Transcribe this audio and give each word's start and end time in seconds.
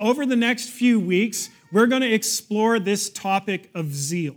over 0.00 0.24
the 0.26 0.36
next 0.36 0.70
few 0.70 1.00
weeks, 1.00 1.50
we're 1.72 1.86
going 1.86 2.02
to 2.02 2.12
explore 2.12 2.78
this 2.78 3.10
topic 3.10 3.70
of 3.74 3.92
zeal. 3.94 4.36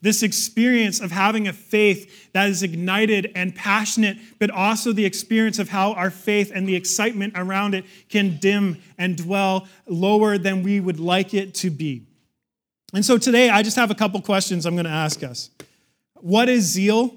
This 0.00 0.22
experience 0.22 1.00
of 1.00 1.10
having 1.10 1.48
a 1.48 1.52
faith 1.52 2.32
that 2.32 2.48
is 2.48 2.62
ignited 2.62 3.32
and 3.34 3.54
passionate, 3.54 4.16
but 4.38 4.50
also 4.50 4.92
the 4.92 5.04
experience 5.04 5.58
of 5.58 5.68
how 5.68 5.92
our 5.94 6.10
faith 6.10 6.52
and 6.54 6.68
the 6.68 6.76
excitement 6.76 7.32
around 7.36 7.74
it 7.74 7.84
can 8.08 8.36
dim 8.36 8.80
and 8.96 9.16
dwell 9.16 9.66
lower 9.86 10.38
than 10.38 10.62
we 10.62 10.78
would 10.78 11.00
like 11.00 11.34
it 11.34 11.54
to 11.54 11.70
be. 11.70 12.06
And 12.94 13.04
so 13.04 13.18
today, 13.18 13.50
I 13.50 13.62
just 13.62 13.76
have 13.76 13.90
a 13.90 13.94
couple 13.94 14.20
questions 14.22 14.66
I'm 14.66 14.74
going 14.74 14.84
to 14.84 14.90
ask 14.90 15.22
us. 15.24 15.50
What 16.14 16.48
is 16.48 16.64
zeal? 16.64 17.14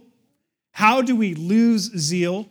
How 0.71 1.01
do 1.01 1.15
we 1.15 1.35
lose 1.35 1.83
zeal? 1.97 2.49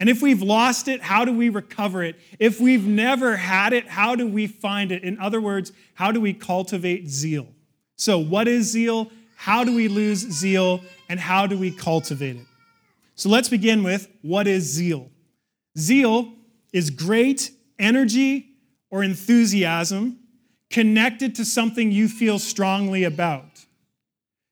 And 0.00 0.08
if 0.08 0.22
we've 0.22 0.42
lost 0.42 0.86
it, 0.86 1.02
how 1.02 1.24
do 1.24 1.32
we 1.32 1.48
recover 1.48 2.04
it? 2.04 2.16
If 2.38 2.60
we've 2.60 2.86
never 2.86 3.36
had 3.36 3.72
it, 3.72 3.88
how 3.88 4.14
do 4.14 4.28
we 4.28 4.46
find 4.46 4.92
it? 4.92 5.02
In 5.02 5.18
other 5.18 5.40
words, 5.40 5.72
how 5.94 6.12
do 6.12 6.20
we 6.20 6.32
cultivate 6.32 7.08
zeal? 7.08 7.48
So, 7.96 8.18
what 8.18 8.46
is 8.46 8.70
zeal? 8.70 9.10
How 9.34 9.64
do 9.64 9.74
we 9.74 9.88
lose 9.88 10.20
zeal? 10.20 10.82
And 11.08 11.18
how 11.18 11.46
do 11.46 11.58
we 11.58 11.72
cultivate 11.72 12.36
it? 12.36 12.46
So, 13.16 13.28
let's 13.28 13.48
begin 13.48 13.82
with 13.82 14.08
what 14.22 14.46
is 14.46 14.64
zeal? 14.64 15.10
Zeal 15.76 16.32
is 16.72 16.90
great 16.90 17.50
energy 17.78 18.50
or 18.90 19.02
enthusiasm 19.02 20.20
connected 20.70 21.34
to 21.36 21.44
something 21.44 21.90
you 21.90 22.08
feel 22.08 22.38
strongly 22.38 23.02
about. 23.02 23.64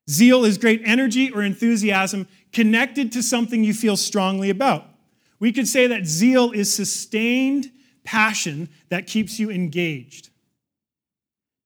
Zeal 0.08 0.44
is 0.44 0.58
great 0.58 0.82
energy 0.84 1.30
or 1.30 1.42
enthusiasm 1.42 2.26
connected 2.52 3.12
to 3.12 3.22
something 3.22 3.62
you 3.62 3.74
feel 3.74 3.96
strongly 3.96 4.50
about. 4.50 4.84
We 5.38 5.52
could 5.52 5.68
say 5.68 5.86
that 5.86 6.06
zeal 6.06 6.50
is 6.52 6.72
sustained 6.72 7.70
passion 8.04 8.68
that 8.88 9.06
keeps 9.06 9.38
you 9.38 9.50
engaged. 9.50 10.30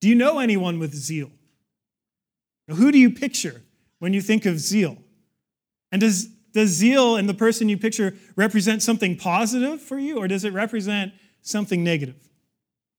Do 0.01 0.09
you 0.09 0.15
know 0.15 0.38
anyone 0.38 0.79
with 0.79 0.95
zeal? 0.95 1.30
who 2.68 2.93
do 2.93 2.99
you 2.99 3.10
picture 3.10 3.62
when 3.99 4.12
you 4.12 4.21
think 4.21 4.46
of 4.46 4.60
zeal? 4.60 4.96
And 5.90 6.01
does, 6.01 6.27
does 6.52 6.71
zeal 6.71 7.16
and 7.16 7.29
the 7.29 7.35
person 7.35 7.68
you 7.68 7.77
picture 7.77 8.15
represent 8.37 8.80
something 8.80 9.16
positive 9.16 9.80
for 9.80 9.99
you, 9.99 10.18
or 10.18 10.29
does 10.29 10.45
it 10.45 10.52
represent 10.52 11.12
something 11.43 11.82
negative? 11.82 12.29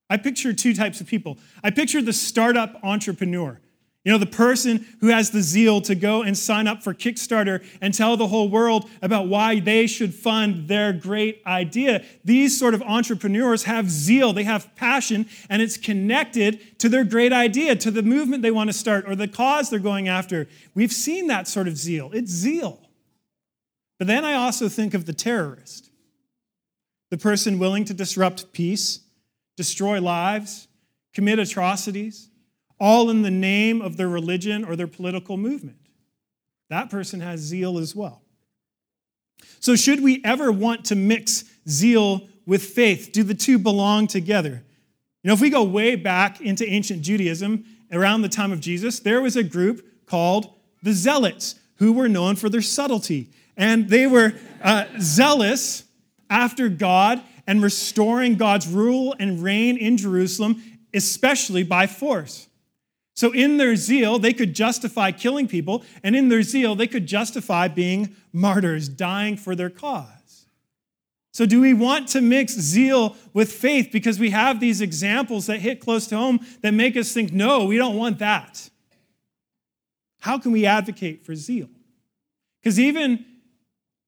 I 0.10 0.18
picture 0.18 0.52
two 0.52 0.74
types 0.74 1.00
of 1.00 1.08
people. 1.08 1.38
I 1.64 1.70
picture 1.70 2.02
the 2.02 2.12
startup 2.12 2.82
entrepreneur. 2.84 3.62
You 4.04 4.12
know, 4.12 4.18
the 4.18 4.26
person 4.26 4.88
who 5.00 5.08
has 5.08 5.30
the 5.30 5.44
zeal 5.44 5.80
to 5.82 5.94
go 5.94 6.24
and 6.24 6.36
sign 6.36 6.68
up 6.68 6.82
for 6.82 6.92
Kickstarter 6.92 7.64
and 7.82 7.94
tell 7.94 8.18
the 8.18 8.28
whole 8.28 8.50
world 8.50 8.90
about 9.04 9.28
why 9.28 9.60
they 9.60 9.86
should 9.86 10.16
fund 10.16 10.68
their 10.68 10.92
great 10.92 11.44
idea. 11.46 12.04
These 12.26 12.58
sort 12.58 12.74
of 12.74 12.82
entrepreneurs 12.82 13.64
have 13.66 13.92
zeal, 13.92 14.34
they 14.34 14.44
have 14.44 14.76
passion, 14.76 15.28
and 15.52 15.62
it's 15.62 15.78
connected 15.78 16.80
to 16.80 16.90
their 16.90 17.04
great 17.04 17.32
idea, 17.32 17.76
to 17.76 17.92
the 17.92 18.02
movement 18.02 18.42
they 18.42 18.50
want 18.50 18.72
to 18.72 18.74
start 18.74 19.06
or 19.08 19.16
the 19.16 19.28
cause 19.28 19.70
they're 19.70 19.78
going 19.80 20.08
after. 20.08 20.48
We've 20.74 20.92
seen 20.92 21.28
that 21.28 21.48
sort 21.48 21.68
of 21.68 21.78
zeal. 21.78 22.10
It's 22.12 22.32
zeal. 22.32 22.80
But 24.00 24.08
then 24.08 24.26
I 24.26 24.34
also 24.34 24.68
think 24.68 24.96
of 24.96 25.06
the 25.06 25.14
terrorist, 25.14 25.92
the 27.12 27.20
person 27.20 27.60
willing 27.60 27.86
to 27.86 27.94
disrupt 27.94 28.52
peace, 28.52 29.02
destroy 29.58 30.02
lives, 30.02 30.68
commit 31.14 31.38
atrocities 31.38 32.31
all 32.82 33.10
in 33.10 33.22
the 33.22 33.32
name 33.32 33.82
of 33.82 33.96
their 33.96 34.10
religion 34.10 34.66
or 34.66 34.76
their 34.76 34.88
political 34.88 35.38
movement. 35.38 35.78
That 36.70 36.90
person 36.90 37.22
has 37.22 37.40
zeal 37.40 37.78
as 37.78 37.96
well. 37.96 38.24
So, 39.60 39.76
should 39.76 40.02
we 40.02 40.22
ever 40.26 40.52
want 40.52 40.86
to 40.86 40.96
mix 40.96 41.46
zeal 41.70 42.28
with 42.46 42.64
faith? 42.64 43.12
Do 43.14 43.24
the 43.24 43.36
two 43.36 43.60
belong 43.60 44.08
together? 44.08 44.64
You 45.24 45.28
know, 45.28 45.34
if 45.34 45.42
we 45.42 45.52
go 45.52 45.64
way 45.64 45.96
back 45.96 46.42
into 46.42 46.68
ancient 46.68 47.04
Judaism, 47.04 47.66
around 47.92 48.22
the 48.22 48.30
time 48.30 48.52
of 48.52 48.60
Jesus, 48.60 49.00
there 49.00 49.22
was 49.22 49.36
a 49.36 49.44
group 49.44 49.86
called 50.06 50.54
the 50.82 50.94
Zealots 50.94 51.56
who 51.76 51.94
were 51.94 52.10
known 52.10 52.36
for 52.36 52.50
their 52.50 52.62
subtlety. 52.62 53.30
And 53.58 53.90
they 53.90 54.08
were 54.08 54.34
uh, 54.64 54.86
zealous 55.00 55.84
after 56.30 56.70
God 56.70 57.22
and 57.46 57.62
restoring 57.62 58.36
God's 58.36 58.68
rule 58.68 59.16
and 59.20 59.44
reign 59.44 59.78
in 59.78 59.98
Jerusalem, 59.98 60.64
especially 60.94 61.64
by 61.64 61.88
force. 61.88 62.48
So, 63.14 63.32
in 63.32 63.58
their 63.58 63.76
zeal, 63.76 64.20
they 64.20 64.34
could 64.34 64.54
justify 64.54 65.12
killing 65.12 65.48
people, 65.48 65.84
and 66.04 66.16
in 66.16 66.30
their 66.30 66.44
zeal, 66.44 66.76
they 66.76 66.88
could 66.88 67.06
justify 67.06 67.68
being 67.68 68.16
martyrs, 68.32 68.88
dying 68.88 69.36
for 69.36 69.54
their 69.54 69.70
cause. 69.70 70.46
So, 71.34 71.46
do 71.46 71.62
we 71.62 71.74
want 71.74 72.08
to 72.10 72.22
mix 72.22 72.54
zeal 72.54 73.16
with 73.34 73.52
faith 73.52 73.90
because 73.92 74.20
we 74.20 74.30
have 74.32 74.60
these 74.60 74.82
examples 74.82 75.48
that 75.48 75.60
hit 75.60 75.80
close 75.80 76.08
to 76.08 76.18
home 76.18 76.40
that 76.62 76.74
make 76.74 76.96
us 76.96 77.14
think, 77.14 77.32
no, 77.32 77.66
we 77.66 77.78
don't 77.78 77.98
want 77.98 78.20
that? 78.20 78.70
How 80.20 80.38
can 80.38 80.52
we 80.52 80.66
advocate 80.66 81.26
for 81.26 81.36
zeal? 81.36 81.70
Because 82.62 82.80
even 82.80 83.26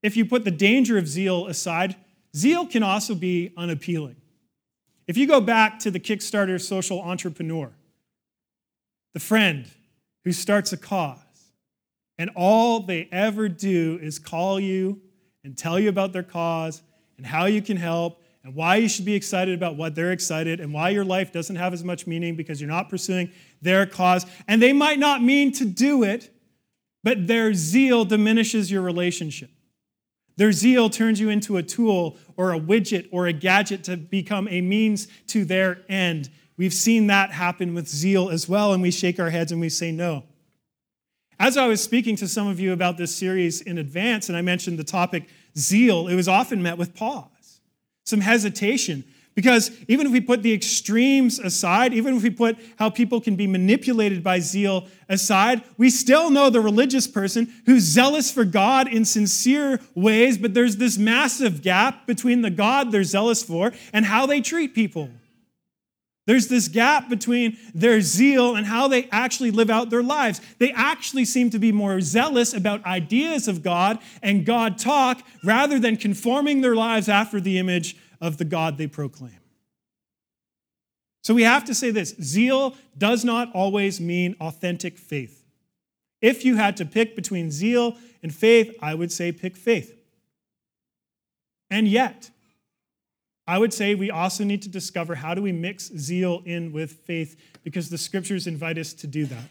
if 0.02 0.16
you 0.16 0.26
put 0.26 0.44
the 0.44 0.52
danger 0.52 0.98
of 0.98 1.08
zeal 1.08 1.48
aside, 1.48 1.96
zeal 2.36 2.66
can 2.68 2.84
also 2.84 3.16
be 3.16 3.52
unappealing. 3.58 4.18
If 5.08 5.18
you 5.18 5.28
go 5.28 5.42
back 5.42 5.80
to 5.80 5.92
the 5.92 6.00
Kickstarter 6.00 6.62
social 6.62 7.02
entrepreneur, 7.02 7.72
the 9.14 9.20
friend 9.20 9.66
who 10.24 10.32
starts 10.32 10.74
a 10.74 10.78
cause, 10.78 11.20
and 12.18 12.30
all 12.36 12.82
they 12.82 13.08
ever 13.12 13.50
do 13.50 14.00
is 14.02 14.20
call 14.20 14.60
you 14.60 15.02
and 15.44 15.58
tell 15.58 15.80
you 15.80 15.90
about 15.90 16.14
their 16.14 16.24
cause 16.24 16.82
and 17.18 17.26
how 17.26 17.46
you 17.46 17.62
can 17.62 17.78
help 17.78 18.22
and 18.44 18.54
why 18.56 18.76
you 18.76 18.90
should 18.90 19.06
be 19.06 19.16
excited 19.16 19.56
about 19.56 19.78
what 19.78 19.96
they're 19.96 20.12
excited 20.12 20.60
and 20.60 20.74
why 20.74 20.90
your 20.90 21.06
life 21.06 21.32
doesn't 21.32 21.56
have 21.56 21.74
as 21.74 21.84
much 21.84 22.06
meaning 22.06 22.36
because 22.36 22.60
you're 22.60 22.70
not 22.70 22.90
pursuing 22.90 23.32
their 23.62 23.86
cause. 23.86 24.26
And 24.48 24.62
they 24.62 24.74
might 24.74 25.00
not 25.00 25.24
mean 25.24 25.52
to 25.54 25.66
do 25.66 26.04
it, 26.04 26.30
but 27.04 27.28
their 27.28 27.54
zeal 27.54 28.06
diminishes 28.06 28.70
your 28.70 28.82
relationship. 28.82 29.50
Their 30.36 30.52
zeal 30.52 30.90
turns 30.90 31.20
you 31.20 31.30
into 31.30 31.58
a 31.58 31.64
tool 31.64 32.18
or 32.36 32.54
a 32.54 32.60
widget 32.60 33.08
or 33.12 33.28
a 33.28 33.34
gadget 33.34 33.84
to 33.86 33.98
become 33.98 34.48
a 34.48 34.62
means 34.62 35.08
to 35.28 35.46
their 35.46 35.82
end. 35.88 36.30
We've 36.58 36.74
seen 36.74 37.08
that 37.08 37.32
happen 37.32 37.74
with 37.74 37.88
zeal 37.88 38.30
as 38.30 38.48
well, 38.48 38.74
and 38.74 38.82
we 38.82 38.92
shake 38.92 39.20
our 39.20 39.30
heads 39.30 39.52
and 39.52 39.60
we 39.60 39.70
say 39.70 39.92
no. 39.92 40.24
As 41.40 41.58
I 41.58 41.68
was 41.68 41.82
speaking 41.82 42.16
to 42.18 42.28
some 42.28 42.48
of 42.48 42.60
you 42.60 42.74
about 42.74 42.98
this 42.98 43.16
series 43.16 43.62
in 43.62 43.78
advance, 43.78 44.30
and 44.30 44.38
I 44.38 44.42
mentioned 44.42 44.78
the 44.78 44.84
topic 44.84 45.28
zeal, 45.58 46.08
it 46.08 46.16
was 46.16 46.28
often 46.28 46.62
met 46.62 46.78
with 46.78 46.96
pause, 46.96 47.60
some 48.06 48.22
hesitation. 48.22 49.04
Because 49.36 49.72
even 49.88 50.06
if 50.06 50.14
we 50.14 50.22
put 50.22 50.44
the 50.44 50.54
extremes 50.54 51.40
aside, 51.40 51.92
even 51.94 52.18
if 52.18 52.24
we 52.24 52.30
put 52.30 52.56
how 52.78 52.92
people 52.92 53.20
can 53.20 53.36
be 53.36 53.48
manipulated 53.48 54.24
by 54.24 54.40
zeal 54.40 54.88
aside, 55.10 55.64
we 55.78 55.90
still 55.90 56.30
know 56.30 56.52
the 56.52 56.62
religious 56.62 57.08
person 57.08 57.52
who's 57.66 57.82
zealous 57.82 58.32
for 58.32 58.46
God 58.46 58.88
in 58.88 59.06
sincere 59.06 59.80
ways, 59.96 60.38
but 60.38 60.54
there's 60.54 60.78
this 60.78 61.00
massive 61.00 61.64
gap 61.64 62.06
between 62.06 62.44
the 62.44 62.52
God 62.52 62.92
they're 62.92 63.04
zealous 63.04 63.42
for 63.42 63.74
and 63.92 64.06
how 64.06 64.28
they 64.28 64.40
treat 64.40 64.76
people. 64.76 65.10
There's 66.26 66.48
this 66.48 66.70
gap 66.70 67.10
between 67.10 67.58
their 67.74 68.00
zeal 68.00 68.56
and 68.56 68.66
how 68.66 68.88
they 68.88 69.10
actually 69.12 69.52
live 69.52 69.70
out 69.70 69.90
their 69.90 70.04
lives. 70.04 70.40
They 70.58 70.72
actually 70.72 71.26
seem 71.26 71.50
to 71.50 71.60
be 71.60 71.72
more 71.72 72.00
zealous 72.00 72.54
about 72.54 72.86
ideas 72.86 73.50
of 73.50 73.62
God 73.62 74.00
and 74.22 74.46
God 74.46 74.78
talk 74.78 75.22
rather 75.44 75.80
than 75.80 75.98
conforming 75.98 76.62
their 76.62 76.76
lives 76.76 77.10
after 77.10 77.42
the 77.42 77.58
image 77.58 77.98
of 78.22 78.38
the 78.38 78.46
God 78.46 78.78
they 78.78 78.88
proclaim. 78.88 79.40
So 81.24 81.34
we 81.34 81.44
have 81.44 81.66
to 81.66 81.76
say 81.76 81.90
this 81.92 82.16
zeal 82.22 82.76
does 82.98 83.26
not 83.26 83.50
always 83.54 84.00
mean 84.00 84.36
authentic 84.40 84.98
faith. 84.98 85.44
If 86.22 86.46
you 86.46 86.56
had 86.56 86.78
to 86.78 86.86
pick 86.86 87.18
between 87.18 87.52
zeal 87.52 87.98
and 88.22 88.34
faith, 88.34 88.74
I 88.82 88.94
would 88.94 89.12
say 89.12 89.34
pick 89.34 89.58
faith. 89.58 89.94
And 91.70 91.88
yet, 91.88 92.30
I 93.48 93.58
would 93.58 93.74
say 93.74 93.94
we 93.94 94.10
also 94.10 94.44
need 94.44 94.62
to 94.62 94.70
discover 94.70 95.16
how 95.16 95.34
do 95.34 95.42
we 95.42 95.52
mix 95.52 95.92
zeal 95.98 96.42
in 96.46 96.72
with 96.72 96.94
faith 97.06 97.36
because 97.64 97.90
the 97.90 97.98
scriptures 97.98 98.48
invite 98.48 98.78
us 98.78 98.94
to 98.94 99.08
do 99.08 99.26
that. 99.26 99.44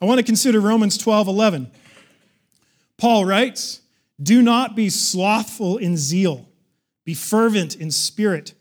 I 0.00 0.04
want 0.04 0.18
to 0.18 0.24
consider 0.24 0.60
Romans 0.60 0.96
12 0.98 1.26
11. 1.28 1.70
Paul 2.98 3.24
writes, 3.24 3.80
Do 4.22 4.40
not 4.40 4.76
be 4.76 4.88
slothful 4.88 5.78
in 5.78 5.96
zeal, 5.96 6.48
be 7.04 7.14
fervent 7.14 7.74
in 7.74 7.90
spirit, 7.90 8.54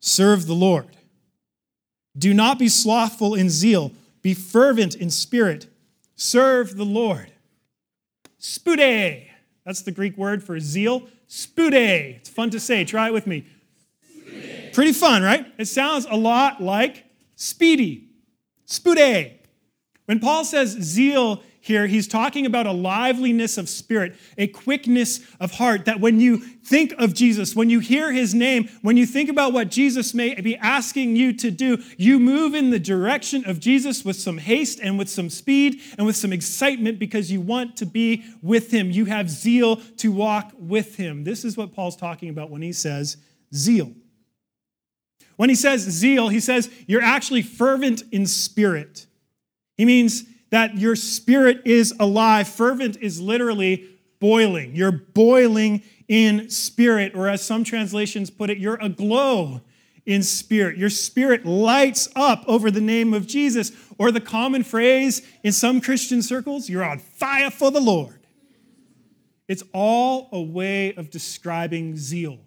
serve 0.00 0.46
the 0.46 0.54
Lord. 0.54 0.96
Do 2.16 2.32
not 2.34 2.58
be 2.58 2.68
slothful 2.68 3.34
in 3.34 3.50
zeal, 3.50 3.92
be 4.22 4.34
fervent 4.34 4.94
in 4.94 5.10
spirit, 5.10 5.66
serve 6.16 6.76
the 6.76 6.84
Lord. 6.84 7.32
Spude, 8.40 9.28
that's 9.64 9.82
the 9.82 9.92
Greek 9.92 10.16
word 10.16 10.42
for 10.42 10.58
zeal. 10.58 11.08
Spude, 11.28 12.16
it's 12.16 12.30
fun 12.30 12.50
to 12.50 12.58
say, 12.58 12.84
try 12.84 13.08
it 13.08 13.12
with 13.12 13.26
me. 13.26 13.46
Pretty 14.78 14.92
fun, 14.92 15.24
right? 15.24 15.44
It 15.58 15.64
sounds 15.64 16.06
a 16.08 16.14
lot 16.14 16.62
like 16.62 17.04
speedy, 17.34 18.10
spude. 18.64 19.32
When 20.04 20.20
Paul 20.20 20.44
says 20.44 20.70
zeal 20.70 21.42
here, 21.60 21.88
he's 21.88 22.06
talking 22.06 22.46
about 22.46 22.64
a 22.64 22.70
liveliness 22.70 23.58
of 23.58 23.68
spirit, 23.68 24.14
a 24.38 24.46
quickness 24.46 25.18
of 25.40 25.50
heart, 25.50 25.86
that 25.86 25.98
when 25.98 26.20
you 26.20 26.38
think 26.38 26.94
of 26.96 27.12
Jesus, 27.12 27.56
when 27.56 27.68
you 27.68 27.80
hear 27.80 28.12
his 28.12 28.36
name, 28.36 28.68
when 28.82 28.96
you 28.96 29.04
think 29.04 29.28
about 29.28 29.52
what 29.52 29.68
Jesus 29.68 30.14
may 30.14 30.40
be 30.40 30.56
asking 30.58 31.16
you 31.16 31.32
to 31.32 31.50
do, 31.50 31.82
you 31.96 32.20
move 32.20 32.54
in 32.54 32.70
the 32.70 32.78
direction 32.78 33.44
of 33.46 33.58
Jesus 33.58 34.04
with 34.04 34.14
some 34.14 34.38
haste 34.38 34.78
and 34.78 34.96
with 34.96 35.08
some 35.08 35.28
speed 35.28 35.80
and 35.98 36.06
with 36.06 36.14
some 36.14 36.32
excitement 36.32 37.00
because 37.00 37.32
you 37.32 37.40
want 37.40 37.76
to 37.78 37.84
be 37.84 38.24
with 38.42 38.70
him. 38.70 38.92
You 38.92 39.06
have 39.06 39.28
zeal 39.28 39.78
to 39.96 40.12
walk 40.12 40.52
with 40.56 40.94
him. 40.94 41.24
This 41.24 41.44
is 41.44 41.56
what 41.56 41.72
Paul's 41.74 41.96
talking 41.96 42.28
about 42.28 42.48
when 42.48 42.62
he 42.62 42.72
says 42.72 43.16
zeal. 43.52 43.92
When 45.38 45.48
he 45.48 45.54
says 45.54 45.82
zeal, 45.82 46.30
he 46.30 46.40
says 46.40 46.68
you're 46.88 47.00
actually 47.00 47.42
fervent 47.42 48.02
in 48.10 48.26
spirit. 48.26 49.06
He 49.76 49.84
means 49.84 50.24
that 50.50 50.76
your 50.76 50.96
spirit 50.96 51.62
is 51.64 51.94
alive. 52.00 52.48
Fervent 52.48 52.96
is 53.00 53.20
literally 53.20 53.88
boiling. 54.18 54.74
You're 54.74 54.90
boiling 54.90 55.84
in 56.08 56.50
spirit, 56.50 57.14
or 57.14 57.28
as 57.28 57.44
some 57.44 57.62
translations 57.62 58.30
put 58.30 58.50
it, 58.50 58.58
you're 58.58 58.78
aglow 58.80 59.60
in 60.04 60.24
spirit. 60.24 60.76
Your 60.76 60.90
spirit 60.90 61.46
lights 61.46 62.08
up 62.16 62.42
over 62.48 62.68
the 62.68 62.80
name 62.80 63.14
of 63.14 63.28
Jesus. 63.28 63.70
Or 63.96 64.10
the 64.10 64.20
common 64.20 64.64
phrase 64.64 65.22
in 65.44 65.52
some 65.52 65.80
Christian 65.80 66.20
circles, 66.20 66.68
you're 66.68 66.82
on 66.82 66.98
fire 66.98 67.52
for 67.52 67.70
the 67.70 67.80
Lord. 67.80 68.26
It's 69.46 69.62
all 69.72 70.30
a 70.32 70.40
way 70.40 70.94
of 70.94 71.10
describing 71.10 71.96
zeal, 71.96 72.40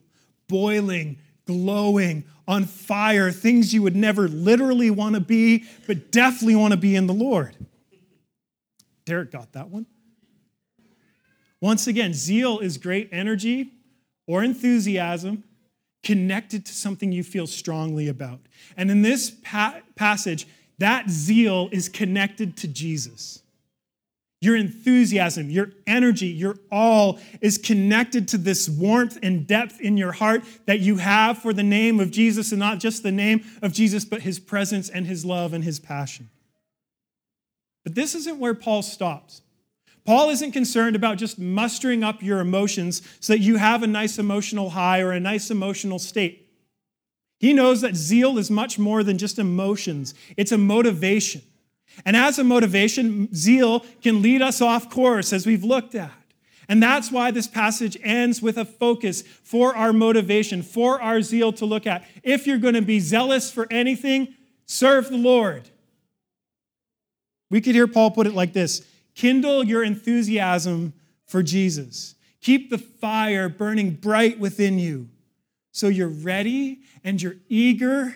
boiling, 0.50 1.20
glowing, 1.46 2.26
on 2.48 2.66
fire, 2.66 3.32
things 3.32 3.74
you 3.74 3.82
would 3.82 3.96
never 3.96 4.28
literally 4.28 4.90
want 4.90 5.16
to 5.16 5.22
be, 5.22 5.66
but 5.88 6.12
definitely 6.12 6.56
want 6.56 6.74
to 6.74 6.78
be 6.78 6.96
in 6.96 7.08
the 7.08 7.14
Lord. 7.14 7.56
Derek 9.06 9.32
got 9.32 9.54
that 9.54 9.70
one. 9.70 9.86
Once 11.62 11.88
again, 11.88 12.14
zeal 12.14 12.60
is 12.60 12.78
great 12.78 13.10
energy 13.12 13.72
or 14.28 14.44
enthusiasm 14.44 15.44
connected 16.04 16.66
to 16.66 16.74
something 16.74 17.12
you 17.12 17.24
feel 17.24 17.46
strongly 17.46 18.08
about. 18.08 18.40
And 18.76 18.90
in 18.90 19.02
this 19.02 19.32
pa- 19.44 19.82
passage, 19.96 20.48
that 20.80 21.10
zeal 21.10 21.70
is 21.72 21.88
connected 21.88 22.58
to 22.58 22.68
Jesus. 22.68 23.44
Your 24.42 24.56
enthusiasm, 24.56 25.52
your 25.52 25.70
energy, 25.86 26.26
your 26.26 26.56
all 26.72 27.20
is 27.42 27.60
connected 27.60 28.28
to 28.30 28.40
this 28.40 28.68
warmth 28.68 29.20
and 29.22 29.46
depth 29.46 29.80
in 29.80 29.98
your 29.98 30.14
heart 30.14 30.44
that 30.66 30.80
you 30.80 30.98
have 30.98 31.38
for 31.38 31.54
the 31.54 31.62
name 31.62 32.00
of 32.00 32.10
Jesus, 32.10 32.52
and 32.52 32.60
not 32.60 32.80
just 32.80 33.04
the 33.04 33.12
name 33.12 33.46
of 33.62 33.72
Jesus, 33.72 34.04
but 34.04 34.24
his 34.24 34.40
presence 34.40 34.90
and 34.90 35.06
his 35.06 35.24
love 35.24 35.54
and 35.54 35.64
his 35.64 35.80
passion. 35.80 36.32
But 37.84 37.94
this 37.94 38.16
isn't 38.16 38.40
where 38.40 38.56
Paul 38.56 38.82
stops. 38.82 39.44
Paul 40.06 40.32
isn't 40.32 40.54
concerned 40.54 40.96
about 40.96 41.20
just 41.20 41.38
mustering 41.38 42.04
up 42.04 42.24
your 42.24 42.40
emotions 42.40 43.04
so 43.20 43.34
that 43.34 43.40
you 43.40 43.58
have 43.58 43.84
a 43.84 43.88
nice 43.88 44.18
emotional 44.18 44.72
high 44.72 45.02
or 45.02 45.12
a 45.12 45.20
nice 45.20 45.52
emotional 45.52 46.00
state. 46.00 46.50
He 47.40 47.54
knows 47.54 47.82
that 47.82 47.96
zeal 47.96 48.40
is 48.40 48.50
much 48.50 48.80
more 48.80 49.04
than 49.04 49.20
just 49.20 49.38
emotions, 49.38 50.16
it's 50.36 50.52
a 50.52 50.58
motivation. 50.58 51.44
And 52.06 52.16
as 52.16 52.40
a 52.40 52.44
motivation, 52.44 53.34
zeal 53.34 53.82
can 54.02 54.22
lead 54.22 54.42
us 54.42 54.62
off 54.62 54.90
course, 54.90 55.34
as 55.34 55.46
we've 55.46 55.64
looked 55.64 55.96
at. 55.96 56.12
And 56.68 56.82
that's 56.82 57.12
why 57.12 57.32
this 57.32 57.48
passage 57.48 57.98
ends 58.02 58.42
with 58.42 58.58
a 58.58 58.66
focus 58.66 59.24
for 59.44 59.76
our 59.76 59.92
motivation, 59.92 60.64
for 60.64 61.02
our 61.02 61.22
zeal 61.22 61.52
to 61.54 61.66
look 61.66 61.86
at. 61.86 62.06
If 62.24 62.48
you're 62.48 62.58
going 62.58 62.76
to 62.76 62.82
be 62.82 63.00
zealous 63.00 63.52
for 63.52 63.68
anything, 63.70 64.36
serve 64.66 65.10
the 65.10 65.18
Lord. 65.18 65.70
We 67.50 67.60
could 67.60 67.76
hear 67.76 67.88
Paul 67.88 68.12
put 68.12 68.28
it 68.28 68.34
like 68.34 68.54
this 68.54 68.88
Kindle 69.16 69.64
your 69.64 69.84
enthusiasm 69.84 70.94
for 71.26 71.44
Jesus. 71.44 72.16
Keep 72.40 72.70
the 72.70 72.78
fire 72.78 73.50
burning 73.50 73.92
bright 73.92 74.40
within 74.40 74.80
you 74.80 75.10
so 75.72 75.88
you're 75.88 76.08
ready 76.08 76.80
and 77.04 77.22
you're 77.22 77.36
eager 77.50 78.16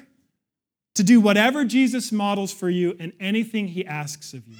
to 0.96 1.04
do 1.04 1.22
whatever 1.22 1.66
Jesus 1.66 2.12
models 2.12 2.52
for 2.52 2.70
you 2.70 2.96
and 3.00 3.14
anything 3.20 3.68
he 3.68 3.86
asks 3.86 4.34
of 4.34 4.48
you. 4.48 4.58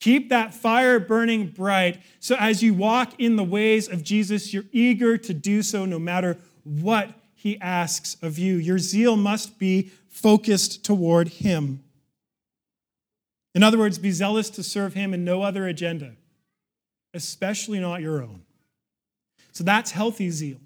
Keep 0.00 0.28
that 0.28 0.54
fire 0.54 1.00
burning 1.00 1.48
bright 1.48 2.00
so 2.20 2.36
as 2.38 2.62
you 2.62 2.74
walk 2.74 3.14
in 3.18 3.36
the 3.36 3.44
ways 3.44 3.88
of 3.88 4.04
Jesus, 4.04 4.52
you're 4.52 4.64
eager 4.70 5.16
to 5.18 5.34
do 5.34 5.62
so 5.62 5.84
no 5.84 5.98
matter 5.98 6.36
what 6.62 7.10
he 7.34 7.60
asks 7.60 8.16
of 8.22 8.38
you. 8.38 8.56
Your 8.56 8.78
zeal 8.78 9.16
must 9.16 9.58
be 9.58 9.90
focused 10.08 10.84
toward 10.84 11.28
him. 11.28 11.82
In 13.54 13.62
other 13.62 13.78
words, 13.78 13.98
be 13.98 14.10
zealous 14.10 14.50
to 14.50 14.62
serve 14.62 14.94
him 14.94 15.14
and 15.14 15.24
no 15.24 15.42
other 15.42 15.66
agenda, 15.66 16.12
especially 17.14 17.80
not 17.80 18.00
your 18.00 18.22
own. 18.22 18.42
So 19.52 19.64
that's 19.64 19.90
healthy 19.90 20.30
zeal 20.30 20.58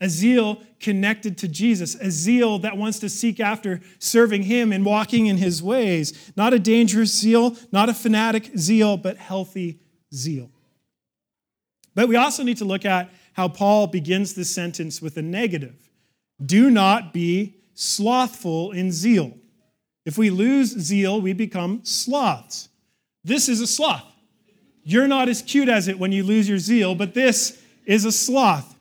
a 0.00 0.08
zeal 0.08 0.62
connected 0.80 1.36
to 1.38 1.48
Jesus, 1.48 1.94
a 1.96 2.10
zeal 2.10 2.58
that 2.60 2.76
wants 2.76 2.98
to 3.00 3.08
seek 3.08 3.40
after 3.40 3.80
serving 3.98 4.44
Him 4.44 4.72
and 4.72 4.84
walking 4.84 5.26
in 5.26 5.36
His 5.36 5.62
ways. 5.62 6.32
Not 6.36 6.52
a 6.52 6.58
dangerous 6.58 7.14
zeal, 7.14 7.56
not 7.72 7.88
a 7.88 7.94
fanatic 7.94 8.50
zeal, 8.56 8.96
but 8.96 9.16
healthy 9.16 9.80
zeal. 10.14 10.50
But 11.94 12.08
we 12.08 12.16
also 12.16 12.44
need 12.44 12.58
to 12.58 12.64
look 12.64 12.84
at 12.84 13.10
how 13.32 13.48
Paul 13.48 13.88
begins 13.88 14.34
this 14.34 14.50
sentence 14.50 15.02
with 15.02 15.16
a 15.16 15.22
negative 15.22 15.90
Do 16.44 16.70
not 16.70 17.12
be 17.12 17.56
slothful 17.74 18.72
in 18.72 18.92
zeal. 18.92 19.36
If 20.04 20.16
we 20.16 20.30
lose 20.30 20.70
zeal, 20.70 21.20
we 21.20 21.32
become 21.32 21.84
sloths. 21.84 22.68
This 23.24 23.48
is 23.48 23.60
a 23.60 23.66
sloth. 23.66 24.04
You're 24.82 25.08
not 25.08 25.28
as 25.28 25.42
cute 25.42 25.68
as 25.68 25.86
it 25.86 25.98
when 25.98 26.12
you 26.12 26.22
lose 26.22 26.48
your 26.48 26.58
zeal, 26.58 26.94
but 26.94 27.14
this 27.14 27.60
is 27.84 28.04
a 28.04 28.12
sloth. 28.12 28.77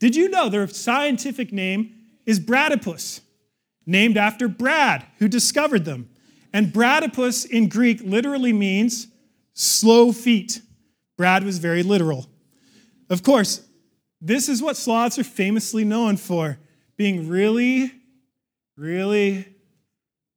Did 0.00 0.16
you 0.16 0.30
know 0.30 0.48
their 0.48 0.66
scientific 0.66 1.52
name 1.52 1.94
is 2.26 2.40
Bradypus, 2.40 3.20
named 3.86 4.16
after 4.16 4.48
Brad, 4.48 5.06
who 5.18 5.28
discovered 5.28 5.84
them? 5.84 6.08
And 6.52 6.72
Bradypus 6.72 7.46
in 7.48 7.68
Greek 7.68 8.00
literally 8.02 8.52
means 8.52 9.06
slow 9.52 10.10
feet. 10.10 10.62
Brad 11.16 11.44
was 11.44 11.58
very 11.58 11.82
literal. 11.82 12.26
Of 13.10 13.22
course, 13.22 13.62
this 14.20 14.48
is 14.48 14.62
what 14.62 14.76
sloths 14.76 15.18
are 15.18 15.24
famously 15.24 15.84
known 15.84 16.16
for 16.16 16.58
being 16.96 17.28
really, 17.28 17.92
really, 18.76 19.46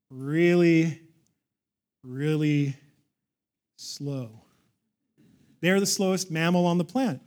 really, 0.09 1.01
really 2.03 2.75
slow. 3.77 4.41
They 5.61 5.69
are 5.69 5.79
the 5.79 5.85
slowest 5.85 6.29
mammal 6.29 6.65
on 6.65 6.77
the 6.77 6.83
planet. 6.83 7.21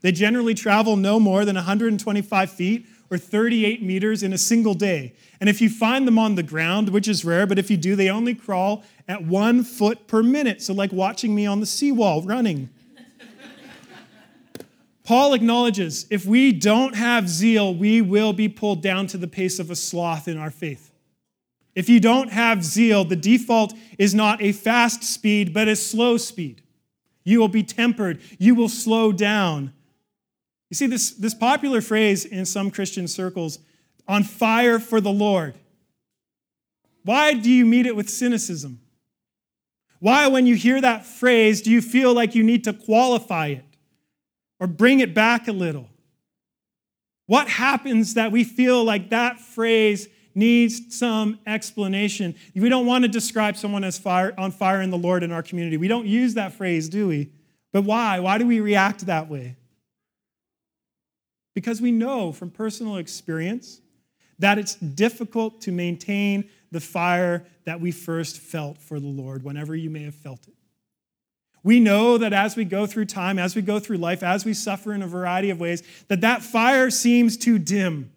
They 0.00 0.12
generally 0.12 0.54
travel 0.54 0.96
no 0.96 1.18
more 1.18 1.44
than 1.44 1.56
125 1.56 2.50
feet 2.50 2.86
or 3.10 3.18
38 3.18 3.82
meters 3.82 4.22
in 4.22 4.32
a 4.32 4.38
single 4.38 4.74
day. 4.74 5.14
And 5.40 5.48
if 5.48 5.60
you 5.60 5.70
find 5.70 6.06
them 6.06 6.18
on 6.18 6.34
the 6.34 6.42
ground, 6.42 6.90
which 6.90 7.08
is 7.08 7.24
rare, 7.24 7.46
but 7.46 7.58
if 7.58 7.70
you 7.70 7.76
do, 7.76 7.96
they 7.96 8.10
only 8.10 8.34
crawl 8.34 8.84
at 9.06 9.24
one 9.24 9.64
foot 9.64 10.06
per 10.06 10.22
minute. 10.22 10.62
So, 10.62 10.74
like 10.74 10.92
watching 10.92 11.34
me 11.34 11.46
on 11.46 11.60
the 11.60 11.66
seawall 11.66 12.22
running. 12.22 12.68
Paul 15.04 15.32
acknowledges 15.32 16.06
if 16.10 16.26
we 16.26 16.52
don't 16.52 16.94
have 16.94 17.28
zeal, 17.28 17.74
we 17.74 18.02
will 18.02 18.32
be 18.32 18.48
pulled 18.48 18.82
down 18.82 19.06
to 19.08 19.16
the 19.16 19.28
pace 19.28 19.58
of 19.58 19.70
a 19.70 19.76
sloth 19.76 20.28
in 20.28 20.36
our 20.36 20.50
faith. 20.50 20.92
If 21.74 21.88
you 21.88 22.00
don't 22.00 22.30
have 22.30 22.64
zeal, 22.64 23.04
the 23.04 23.16
default 23.16 23.72
is 23.98 24.14
not 24.14 24.42
a 24.42 24.52
fast 24.52 25.04
speed, 25.04 25.54
but 25.54 25.68
a 25.68 25.76
slow 25.76 26.16
speed. 26.16 26.62
You 27.24 27.38
will 27.38 27.48
be 27.48 27.62
tempered, 27.62 28.20
you 28.38 28.54
will 28.54 28.68
slow 28.68 29.12
down. 29.12 29.72
You 30.70 30.74
see, 30.74 30.86
this, 30.86 31.10
this 31.12 31.34
popular 31.34 31.80
phrase 31.80 32.24
in 32.24 32.44
some 32.44 32.70
Christian 32.70 33.08
circles, 33.08 33.58
on 34.06 34.22
fire 34.22 34.78
for 34.78 35.00
the 35.00 35.10
Lord. 35.10 35.54
Why 37.04 37.34
do 37.34 37.50
you 37.50 37.64
meet 37.64 37.86
it 37.86 37.94
with 37.94 38.08
cynicism? 38.08 38.80
Why, 40.00 40.26
when 40.28 40.46
you 40.46 40.54
hear 40.54 40.80
that 40.80 41.04
phrase, 41.04 41.60
do 41.62 41.70
you 41.70 41.82
feel 41.82 42.14
like 42.14 42.34
you 42.34 42.42
need 42.42 42.64
to 42.64 42.72
qualify 42.72 43.48
it 43.48 43.64
or 44.60 44.66
bring 44.66 45.00
it 45.00 45.14
back 45.14 45.48
a 45.48 45.52
little? 45.52 45.88
What 47.26 47.48
happens 47.48 48.14
that 48.14 48.32
we 48.32 48.44
feel 48.44 48.84
like 48.84 49.10
that 49.10 49.38
phrase 49.38 50.08
needs 50.34 50.96
some 50.96 51.38
explanation? 51.46 52.34
We 52.54 52.70
don't 52.70 52.86
want 52.86 53.02
to 53.02 53.08
describe 53.08 53.56
someone 53.56 53.84
as 53.84 53.98
fire, 53.98 54.32
on 54.38 54.50
fire 54.50 54.80
in 54.80 54.90
the 54.90 54.96
Lord 54.96 55.22
in 55.22 55.32
our 55.32 55.42
community. 55.42 55.76
We 55.76 55.88
don't 55.88 56.06
use 56.06 56.34
that 56.34 56.54
phrase, 56.54 56.88
do 56.88 57.08
we? 57.08 57.30
But 57.72 57.82
why? 57.82 58.20
Why 58.20 58.38
do 58.38 58.46
we 58.46 58.60
react 58.60 59.04
that 59.06 59.28
way? 59.28 59.57
Because 61.58 61.80
we 61.80 61.90
know 61.90 62.30
from 62.30 62.52
personal 62.52 62.98
experience 62.98 63.80
that 64.38 64.58
it's 64.58 64.76
difficult 64.76 65.60
to 65.62 65.72
maintain 65.72 66.48
the 66.70 66.78
fire 66.78 67.44
that 67.64 67.80
we 67.80 67.90
first 67.90 68.38
felt 68.38 68.78
for 68.78 69.00
the 69.00 69.08
Lord, 69.08 69.42
whenever 69.42 69.74
you 69.74 69.90
may 69.90 70.04
have 70.04 70.14
felt 70.14 70.46
it. 70.46 70.54
We 71.64 71.80
know 71.80 72.16
that 72.16 72.32
as 72.32 72.54
we 72.54 72.64
go 72.64 72.86
through 72.86 73.06
time, 73.06 73.40
as 73.40 73.56
we 73.56 73.62
go 73.62 73.80
through 73.80 73.96
life, 73.96 74.22
as 74.22 74.44
we 74.44 74.54
suffer 74.54 74.92
in 74.92 75.02
a 75.02 75.08
variety 75.08 75.50
of 75.50 75.58
ways, 75.58 75.82
that 76.06 76.20
that 76.20 76.44
fire 76.44 76.90
seems 76.90 77.36
to 77.38 77.58
dim. 77.58 78.12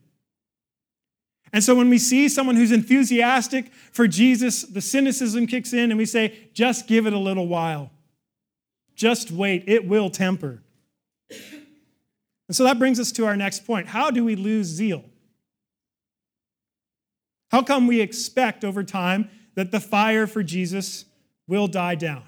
And 1.52 1.64
so 1.64 1.74
when 1.74 1.90
we 1.90 1.98
see 1.98 2.30
someone 2.30 2.56
who's 2.56 2.72
enthusiastic 2.72 3.74
for 3.92 4.08
Jesus, 4.08 4.62
the 4.62 4.82
cynicism 4.82 5.48
kicks 5.48 5.74
in 5.74 5.90
and 5.90 5.98
we 5.98 6.06
say, 6.06 6.48
just 6.54 6.86
give 6.86 7.08
it 7.08 7.14
a 7.14 7.18
little 7.18 7.48
while. 7.48 7.90
Just 8.96 9.32
wait, 9.32 9.64
it 9.66 9.88
will 9.88 10.12
temper. 10.12 10.62
And 12.52 12.56
so 12.58 12.66
that 12.66 12.78
brings 12.78 13.00
us 13.00 13.14
to 13.14 13.26
our 13.26 13.38
next 13.38 13.66
point. 13.66 13.88
How 13.88 14.12
do 14.12 14.26
we 14.26 14.36
lose 14.36 14.68
zeal? 14.68 15.06
How 17.50 17.64
come 17.64 17.88
we 17.88 18.02
expect 18.02 18.66
over 18.66 18.84
time 18.84 19.30
that 19.56 19.72
the 19.72 19.80
fire 19.80 20.28
for 20.28 20.44
Jesus 20.44 21.06
will 21.48 21.68
die 21.68 21.96
down? 21.96 22.24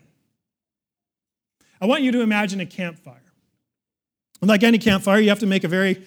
I 1.82 1.88
want 1.88 2.04
you 2.04 2.14
to 2.14 2.22
imagine 2.22 2.62
a 2.62 2.66
campfire. 2.66 3.34
And 4.40 4.48
like 4.48 4.64
any 4.64 4.78
campfire, 4.78 5.20
you 5.20 5.28
have 5.28 5.40
to 5.40 5.46
make 5.46 5.66
a 5.66 5.68
very, 5.68 6.02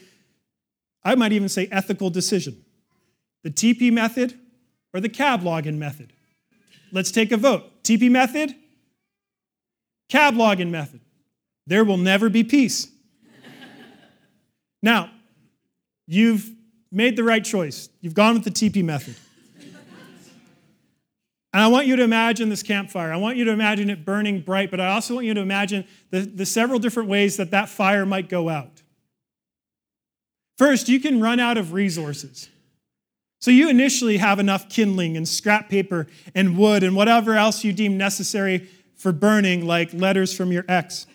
I 1.04 1.14
might 1.14 1.32
even 1.32 1.50
say, 1.50 1.68
ethical 1.70 2.08
decision 2.08 2.64
the 3.42 3.50
TP 3.50 3.92
method 3.92 4.32
or 4.94 5.00
the 5.00 5.11
cab 5.11 5.42
login 5.42 5.76
method. 5.76 6.14
Let's 6.90 7.11
take 7.11 7.32
a 7.32 7.37
vote. 7.37 7.82
TP 7.82 8.11
method, 8.11 8.54
cab 10.08 10.37
login 10.37 10.70
method. 10.70 11.02
There 11.66 11.85
will 11.85 11.99
never 11.99 12.30
be 12.30 12.42
peace. 12.42 12.92
Now, 14.83 15.11
you've 16.06 16.49
made 16.92 17.16
the 17.16 17.25
right 17.25 17.45
choice. 17.45 17.88
You've 18.00 18.14
gone 18.14 18.35
with 18.35 18.45
the 18.45 18.50
TP 18.50 18.85
method. 18.85 19.16
And 21.56 21.62
I 21.62 21.68
want 21.68 21.87
you 21.87 21.97
to 21.97 22.02
imagine 22.02 22.50
this 22.50 22.62
campfire. 22.62 23.11
I 23.11 23.16
want 23.16 23.38
you 23.38 23.47
to 23.47 23.50
imagine 23.50 23.88
it 23.88 24.04
burning 24.04 24.42
bright, 24.42 24.71
but 24.71 24.78
I 24.78 24.88
also 24.88 25.14
want 25.14 25.26
you 25.26 25.33
to 25.33 25.40
imagine 25.40 25.87
the, 26.11 26.21
the 26.21 26.45
several 26.45 26.78
different 26.78 27.09
ways 27.09 27.38
that 27.38 27.50
that 27.52 27.71
fire 27.71 28.04
might 28.04 28.28
go 28.28 28.50
out. 28.50 28.83
First, 30.59 30.90
you 30.90 31.00
can 31.00 31.18
run 31.18 31.40
out 31.40 31.56
of 31.56 31.73
resources. 31.73 32.50
So 33.40 33.50
you 33.50 33.71
initially 33.71 34.18
have 34.18 34.38
enough 34.38 34.68
kindling 34.68 35.16
and 35.16 35.26
scrap 35.26 35.71
paper 35.71 36.06
and 36.35 36.59
wood 36.59 36.83
and 36.83 36.95
whatever 36.95 37.37
else 37.37 37.64
you 37.64 37.73
deem 37.73 37.97
necessary 37.97 38.68
for 38.95 39.12
burning, 39.12 39.66
like 39.66 39.95
letters 39.95 40.37
from 40.37 40.52
your 40.52 40.66
ex. 40.68 41.06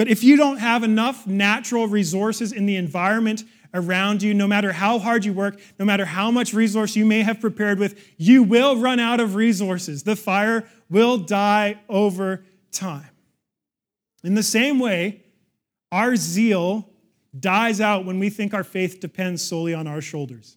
But 0.00 0.08
if 0.08 0.24
you 0.24 0.38
don't 0.38 0.56
have 0.56 0.82
enough 0.82 1.26
natural 1.26 1.86
resources 1.86 2.52
in 2.52 2.64
the 2.64 2.76
environment 2.76 3.44
around 3.74 4.22
you, 4.22 4.32
no 4.32 4.46
matter 4.46 4.72
how 4.72 4.98
hard 4.98 5.26
you 5.26 5.34
work, 5.34 5.60
no 5.78 5.84
matter 5.84 6.06
how 6.06 6.30
much 6.30 6.54
resource 6.54 6.96
you 6.96 7.04
may 7.04 7.20
have 7.20 7.38
prepared 7.38 7.78
with, 7.78 8.02
you 8.16 8.42
will 8.42 8.78
run 8.78 8.98
out 8.98 9.20
of 9.20 9.34
resources. 9.34 10.04
The 10.04 10.16
fire 10.16 10.66
will 10.88 11.18
die 11.18 11.80
over 11.86 12.46
time. 12.72 13.10
In 14.24 14.36
the 14.36 14.42
same 14.42 14.78
way, 14.78 15.22
our 15.92 16.16
zeal 16.16 16.88
dies 17.38 17.78
out 17.78 18.06
when 18.06 18.18
we 18.18 18.30
think 18.30 18.54
our 18.54 18.64
faith 18.64 19.00
depends 19.00 19.46
solely 19.46 19.74
on 19.74 19.86
our 19.86 20.00
shoulders. 20.00 20.56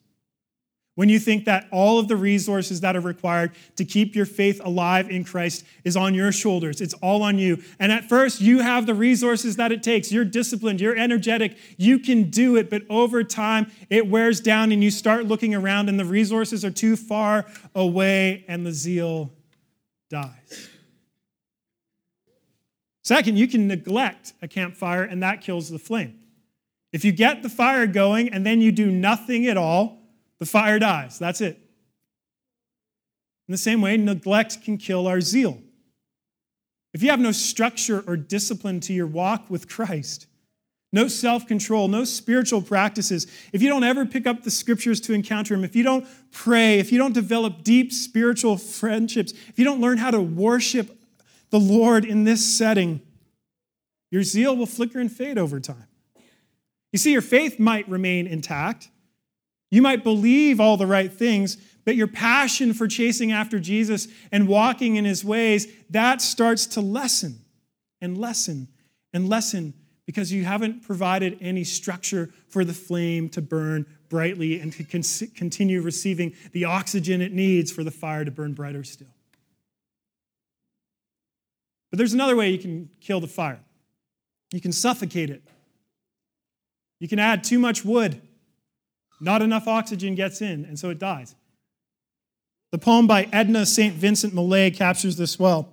When 0.96 1.10
you 1.10 1.18
think 1.18 1.46
that 1.46 1.68
all 1.72 1.98
of 1.98 2.08
the 2.08 2.16
resources 2.16 2.82
that 2.82 2.96
are 2.96 3.02
required 3.02 3.54
to 3.78 3.86
keep 3.86 4.16
your 4.16 4.28
faith 4.28 4.62
alive 4.64 5.10
in 5.10 5.24
Christ 5.24 5.66
is 5.84 5.98
on 5.98 6.14
your 6.14 6.32
shoulders, 6.32 6.82
it's 6.82 6.94
all 6.96 7.24
on 7.24 7.40
you. 7.40 7.64
And 7.80 7.92
at 7.92 8.08
first, 8.08 8.42
you 8.42 8.60
have 8.60 8.86
the 8.86 8.94
resources 8.94 9.56
that 9.56 9.72
it 9.72 9.82
takes. 9.82 10.12
You're 10.12 10.24
disciplined, 10.24 10.80
you're 10.80 10.96
energetic, 10.96 11.58
you 11.78 11.98
can 11.98 12.30
do 12.30 12.58
it. 12.58 12.70
But 12.70 12.84
over 12.92 13.24
time, 13.24 13.72
it 13.90 14.08
wears 14.08 14.40
down 14.40 14.72
and 14.72 14.84
you 14.84 14.92
start 14.92 15.26
looking 15.26 15.56
around, 15.56 15.90
and 15.90 16.00
the 16.00 16.06
resources 16.06 16.64
are 16.64 16.72
too 16.72 16.96
far 16.96 17.46
away, 17.74 18.46
and 18.48 18.64
the 18.64 18.72
zeal 18.72 19.32
dies. 20.12 20.70
Second, 23.02 23.38
you 23.38 23.48
can 23.48 23.68
neglect 23.68 24.34
a 24.44 24.48
campfire, 24.48 25.04
and 25.04 25.24
that 25.24 25.42
kills 25.42 25.72
the 25.72 25.80
flame. 25.80 26.20
If 26.92 27.04
you 27.04 27.12
get 27.12 27.42
the 27.42 27.50
fire 27.50 27.88
going 27.88 28.32
and 28.32 28.46
then 28.46 28.62
you 28.62 28.72
do 28.72 28.92
nothing 28.92 29.48
at 29.48 29.58
all, 29.58 30.03
the 30.44 30.50
fire 30.50 30.78
dies. 30.78 31.18
That's 31.18 31.40
it. 31.40 31.56
In 33.48 33.54
the 33.54 33.58
same 33.58 33.80
way, 33.80 33.96
neglect 33.96 34.62
can 34.62 34.78
kill 34.78 35.08
our 35.08 35.22
zeal. 35.22 35.58
If 36.94 37.02
you 37.02 37.12
have 37.12 37.22
no 37.22 37.32
structure 37.32 38.04
or 38.06 38.18
discipline 38.18 38.82
to 38.82 38.92
your 38.92 39.08
walk 39.08 39.50
with 39.50 39.70
Christ, 39.70 40.28
no 40.92 41.08
self 41.08 41.48
control, 41.48 41.88
no 41.88 42.04
spiritual 42.04 42.62
practices, 42.62 43.26
if 43.54 43.62
you 43.62 43.70
don't 43.70 43.86
ever 43.86 44.06
pick 44.06 44.28
up 44.28 44.44
the 44.44 44.52
scriptures 44.52 45.00
to 45.00 45.14
encounter 45.14 45.54
Him, 45.54 45.64
if 45.64 45.78
you 45.78 45.84
don't 45.84 46.06
pray, 46.34 46.78
if 46.78 46.92
you 46.92 46.98
don't 46.98 47.14
develop 47.14 47.64
deep 47.64 47.94
spiritual 47.94 48.58
friendships, 48.58 49.32
if 49.48 49.58
you 49.58 49.64
don't 49.64 49.80
learn 49.80 49.98
how 49.98 50.12
to 50.12 50.20
worship 50.20 51.00
the 51.52 51.60
Lord 51.60 52.04
in 52.04 52.26
this 52.26 52.46
setting, 52.46 53.00
your 54.12 54.24
zeal 54.24 54.58
will 54.58 54.66
flicker 54.66 55.00
and 55.00 55.10
fade 55.10 55.38
over 55.38 55.62
time. 55.62 55.88
You 56.92 57.00
see, 57.00 57.14
your 57.14 57.22
faith 57.22 57.60
might 57.60 57.88
remain 57.88 58.28
intact, 58.28 58.90
you 59.74 59.82
might 59.82 60.04
believe 60.04 60.60
all 60.60 60.78
the 60.78 60.86
right 60.86 61.12
things, 61.12 61.58
but 61.86 61.96
your 61.96 62.08
passion 62.08 62.74
for 62.74 62.88
chasing 62.88 63.32
after 63.32 63.60
Jesus 63.60 64.08
and 64.32 64.48
walking 64.48 64.98
in 64.98 65.06
his 65.06 65.26
ways, 65.26 65.68
that 65.90 66.22
starts 66.22 66.66
to 66.68 66.82
lessen 66.82 67.40
and 68.00 68.18
lessen 68.18 68.68
and 69.14 69.28
lessen 69.28 69.74
because 70.06 70.32
you 70.32 70.44
haven't 70.44 70.84
provided 70.84 71.38
any 71.42 71.64
structure 71.64 72.30
for 72.48 72.64
the 72.64 72.74
flame 72.74 73.30
to 73.30 73.42
burn 73.42 73.86
brightly 74.10 74.60
and 74.60 74.74
to 74.74 74.84
continue 74.84 75.82
receiving 75.82 76.36
the 76.52 76.66
oxygen 76.66 77.22
it 77.22 77.32
needs 77.32 77.72
for 77.72 77.84
the 77.84 77.92
fire 77.92 78.24
to 78.24 78.32
burn 78.32 78.54
brighter 78.54 78.84
still. 78.84 79.08
But 81.90 81.98
there's 81.98 82.14
another 82.14 82.36
way 82.36 82.50
you 82.50 82.60
can 82.60 82.90
kill 83.02 83.20
the 83.20 83.28
fire 83.28 83.60
you 84.54 84.62
can 84.62 84.72
suffocate 84.72 85.32
it. 85.32 85.42
You 87.00 87.08
can 87.08 87.18
add 87.18 87.44
too 87.44 87.58
much 87.58 87.84
wood 87.84 88.22
not 89.20 89.42
enough 89.42 89.68
oxygen 89.68 90.16
gets 90.16 90.42
in, 90.42 90.66
and 90.66 90.78
so 90.78 90.90
it 90.90 91.00
dies. 91.00 91.36
The 92.72 92.78
poem 92.78 93.06
by 93.06 93.28
Edna 93.32 93.66
St. 93.66 93.94
Vincent 93.94 94.34
Millay 94.34 94.72
captures 94.72 95.16
this 95.16 95.38
well. 95.38 95.70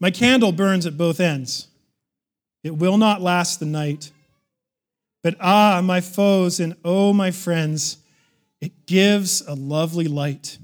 My 0.00 0.10
candle 0.10 0.52
burns 0.52 0.86
at 0.86 0.96
both 0.96 1.18
ends. 1.18 1.66
It 2.62 2.76
will 2.76 2.98
not 2.98 3.20
last 3.20 3.58
the 3.58 3.66
night. 3.66 4.12
But 5.22 5.36
ah, 5.40 5.80
my 5.82 6.00
foes, 6.00 6.60
and 6.60 6.76
oh, 6.84 7.12
my 7.12 7.30
friends, 7.32 7.98
it 8.60 8.86
gives 8.86 9.40
a 9.46 9.54
lovely 9.54 10.06
light. 10.06 10.58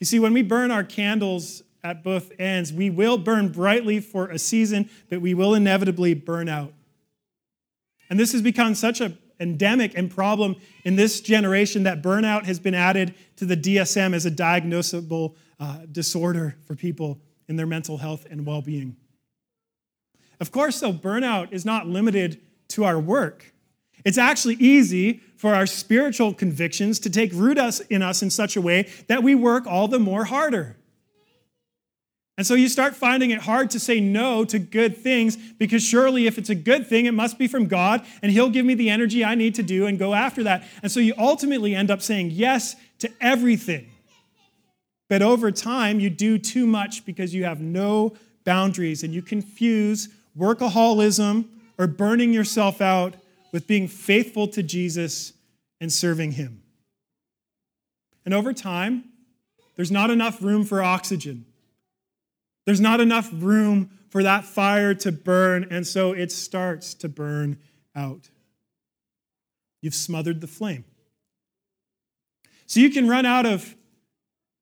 You 0.00 0.06
see, 0.06 0.18
when 0.18 0.32
we 0.32 0.42
burn 0.42 0.70
our 0.70 0.84
candles 0.84 1.62
at 1.82 2.02
both 2.02 2.32
ends, 2.38 2.72
we 2.72 2.90
will 2.90 3.18
burn 3.18 3.48
brightly 3.48 4.00
for 4.00 4.28
a 4.28 4.38
season, 4.38 4.90
but 5.08 5.20
we 5.20 5.34
will 5.34 5.54
inevitably 5.54 6.14
burn 6.14 6.48
out. 6.48 6.72
And 8.10 8.18
this 8.18 8.32
has 8.32 8.42
become 8.42 8.74
such 8.74 9.00
an 9.00 9.18
endemic 9.40 9.96
and 9.96 10.10
problem 10.10 10.56
in 10.84 10.96
this 10.96 11.20
generation 11.20 11.82
that 11.84 12.02
burnout 12.02 12.44
has 12.44 12.58
been 12.58 12.74
added 12.74 13.14
to 13.36 13.44
the 13.44 13.56
DSM 13.56 14.14
as 14.14 14.26
a 14.26 14.30
diagnosable 14.30 15.34
uh, 15.58 15.80
disorder 15.90 16.56
for 16.66 16.74
people 16.74 17.20
in 17.48 17.56
their 17.56 17.66
mental 17.66 17.98
health 17.98 18.26
and 18.30 18.46
well 18.46 18.62
being. 18.62 18.96
Of 20.40 20.50
course, 20.50 20.80
though, 20.80 20.92
burnout 20.92 21.52
is 21.52 21.64
not 21.64 21.86
limited 21.86 22.40
to 22.68 22.84
our 22.84 22.98
work. 22.98 23.54
It's 24.04 24.18
actually 24.18 24.56
easy 24.56 25.20
for 25.36 25.54
our 25.54 25.66
spiritual 25.66 26.34
convictions 26.34 26.98
to 27.00 27.10
take 27.10 27.32
root 27.32 27.58
us 27.58 27.80
in 27.80 28.02
us 28.02 28.22
in 28.22 28.30
such 28.30 28.56
a 28.56 28.60
way 28.60 28.88
that 29.08 29.22
we 29.22 29.34
work 29.34 29.66
all 29.66 29.88
the 29.88 29.98
more 29.98 30.24
harder. 30.24 30.76
And 32.36 32.44
so 32.46 32.54
you 32.54 32.68
start 32.68 32.96
finding 32.96 33.30
it 33.30 33.40
hard 33.40 33.70
to 33.70 33.80
say 33.80 34.00
no 34.00 34.44
to 34.46 34.58
good 34.58 34.96
things 34.96 35.36
because 35.36 35.84
surely 35.84 36.26
if 36.26 36.36
it's 36.36 36.50
a 36.50 36.54
good 36.54 36.86
thing, 36.88 37.06
it 37.06 37.14
must 37.14 37.38
be 37.38 37.46
from 37.46 37.68
God 37.68 38.04
and 38.22 38.32
He'll 38.32 38.50
give 38.50 38.66
me 38.66 38.74
the 38.74 38.90
energy 38.90 39.24
I 39.24 39.36
need 39.36 39.54
to 39.54 39.62
do 39.62 39.86
and 39.86 39.98
go 39.98 40.14
after 40.14 40.42
that. 40.42 40.64
And 40.82 40.90
so 40.90 40.98
you 40.98 41.14
ultimately 41.16 41.76
end 41.76 41.90
up 41.90 42.02
saying 42.02 42.32
yes 42.32 42.74
to 42.98 43.10
everything. 43.20 43.88
But 45.08 45.22
over 45.22 45.52
time, 45.52 46.00
you 46.00 46.10
do 46.10 46.38
too 46.38 46.66
much 46.66 47.04
because 47.04 47.34
you 47.34 47.44
have 47.44 47.60
no 47.60 48.14
boundaries 48.44 49.04
and 49.04 49.14
you 49.14 49.22
confuse 49.22 50.08
workaholism 50.36 51.46
or 51.78 51.86
burning 51.86 52.32
yourself 52.32 52.80
out 52.80 53.14
with 53.52 53.68
being 53.68 53.86
faithful 53.86 54.48
to 54.48 54.62
Jesus 54.62 55.34
and 55.80 55.92
serving 55.92 56.32
Him. 56.32 56.62
And 58.24 58.34
over 58.34 58.52
time, 58.52 59.04
there's 59.76 59.92
not 59.92 60.10
enough 60.10 60.42
room 60.42 60.64
for 60.64 60.82
oxygen. 60.82 61.44
There's 62.66 62.80
not 62.80 63.00
enough 63.00 63.30
room 63.32 63.90
for 64.08 64.22
that 64.22 64.44
fire 64.44 64.94
to 64.94 65.12
burn, 65.12 65.66
and 65.70 65.86
so 65.86 66.12
it 66.12 66.30
starts 66.32 66.94
to 66.94 67.08
burn 67.08 67.58
out. 67.94 68.30
You've 69.82 69.94
smothered 69.94 70.40
the 70.40 70.46
flame. 70.46 70.84
So 72.66 72.80
you 72.80 72.90
can 72.90 73.08
run 73.08 73.26
out 73.26 73.44
of 73.44 73.74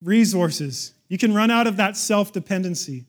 resources. 0.03 0.95
You 1.09 1.19
can 1.19 1.35
run 1.35 1.51
out 1.51 1.67
of 1.67 1.77
that 1.77 1.97
self 1.97 2.33
dependency. 2.33 3.05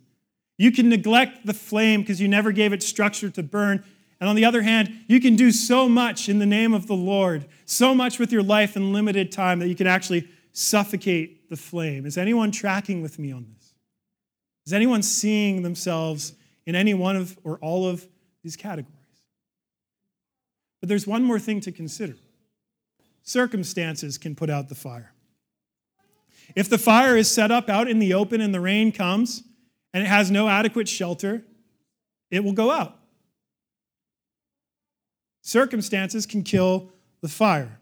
You 0.58 0.72
can 0.72 0.90
neglect 0.90 1.46
the 1.46 1.54
flame 1.54 2.02
because 2.02 2.22
you 2.22 2.28
never 2.28 2.52
gave 2.52 2.74
it 2.74 2.84
structure 2.84 3.30
to 3.32 3.42
burn. 3.42 3.84
And 4.20 4.30
on 4.30 4.36
the 4.36 4.46
other 4.46 4.62
hand, 4.62 4.94
you 5.08 5.20
can 5.20 5.36
do 5.36 5.52
so 5.52 5.90
much 5.90 6.30
in 6.30 6.40
the 6.40 6.46
name 6.46 6.74
of 6.74 6.88
the 6.88 6.94
Lord, 6.94 7.48
so 7.66 7.96
much 7.96 8.20
with 8.20 8.32
your 8.32 8.44
life 8.44 8.76
in 8.76 8.94
limited 8.94 9.32
time 9.32 9.60
that 9.60 9.68
you 9.68 9.76
can 9.76 9.88
actually 9.88 10.28
suffocate 10.54 11.50
the 11.50 11.58
flame. 11.58 12.06
Is 12.06 12.18
anyone 12.18 12.52
tracking 12.52 13.02
with 13.02 13.18
me 13.18 13.32
on 13.32 13.48
this? 13.54 13.63
Is 14.66 14.74
anyone 14.74 15.04
seeing 15.04 15.62
themselves 15.62 16.34
in 16.66 16.76
any 16.76 16.94
one 16.94 17.16
of 17.16 17.38
or 17.44 17.58
all 17.58 17.88
of 17.88 18.08
these 18.44 18.56
categories? 18.56 18.98
But 20.80 20.90
there's 20.90 21.08
one 21.08 21.24
more 21.24 21.40
thing 21.40 21.62
to 21.62 21.72
consider. 21.72 22.16
circumstances 23.26 24.18
can 24.18 24.36
put 24.36 24.50
out 24.50 24.68
the 24.68 24.76
fire. 24.76 25.14
If 26.56 26.70
the 26.70 26.78
fire 26.78 27.16
is 27.16 27.32
set 27.32 27.52
up 27.52 27.70
out 27.70 27.88
in 27.88 28.00
the 28.00 28.14
open 28.14 28.42
and 28.42 28.54
the 28.54 28.60
rain 28.60 28.92
comes 28.92 29.44
and 29.94 30.04
it 30.04 30.08
has 30.08 30.30
no 30.30 30.50
adequate 30.50 30.90
shelter, 30.90 31.44
it 32.30 32.44
will 32.44 32.52
go 32.52 32.70
out. 32.70 33.00
Circumstances 35.42 36.26
can 36.26 36.44
kill 36.44 36.92
the 37.22 37.30
fire. 37.30 37.80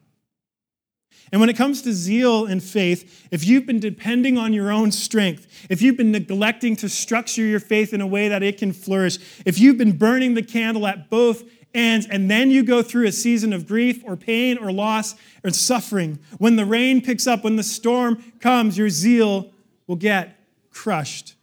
And 1.32 1.40
when 1.40 1.50
it 1.50 1.56
comes 1.56 1.82
to 1.84 1.94
zeal 1.94 2.46
and 2.46 2.62
faith, 2.62 3.28
if 3.32 3.46
you've 3.46 3.66
been 3.66 3.80
depending 3.80 4.38
on 4.38 4.52
your 4.52 4.72
own 4.72 4.92
strength, 4.92 5.48
if 5.70 5.82
you've 5.82 5.96
been 5.96 6.12
neglecting 6.12 6.76
to 6.78 6.90
structure 6.90 7.42
your 7.42 7.62
faith 7.62 7.94
in 7.94 8.02
a 8.02 8.08
way 8.08 8.28
that 8.28 8.44
it 8.44 8.58
can 8.58 8.74
flourish, 8.74 9.18
if 9.46 9.58
you've 9.58 9.78
been 9.78 9.98
burning 9.98 10.34
the 10.34 10.44
candle 10.44 10.86
at 10.86 11.10
both 11.10 11.44
ends, 11.74 12.06
and 12.06 12.30
then 12.30 12.52
you 12.52 12.64
go 12.64 12.82
through 12.82 13.08
a 13.08 13.12
season 13.14 13.54
of 13.54 13.66
grief 13.66 14.04
or 14.06 14.18
pain 14.18 14.58
or 14.58 14.74
loss 14.74 15.16
or 15.42 15.52
suffering, 15.52 16.20
when 16.38 16.58
the 16.58 16.66
rain 16.66 17.02
picks 17.02 17.26
up, 17.28 17.46
when 17.46 17.56
the 17.56 17.64
storm 17.64 18.22
comes, 18.42 18.78
your 18.78 18.90
zeal 18.90 19.54
will 19.88 19.96
get 19.96 20.38
crushed. 20.70 21.36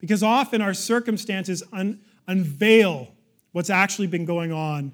Because 0.00 0.22
often 0.22 0.60
our 0.60 0.74
circumstances 0.74 1.62
un- 1.72 2.00
unveil 2.26 3.08
what's 3.52 3.70
actually 3.70 4.08
been 4.08 4.26
going 4.26 4.52
on 4.52 4.92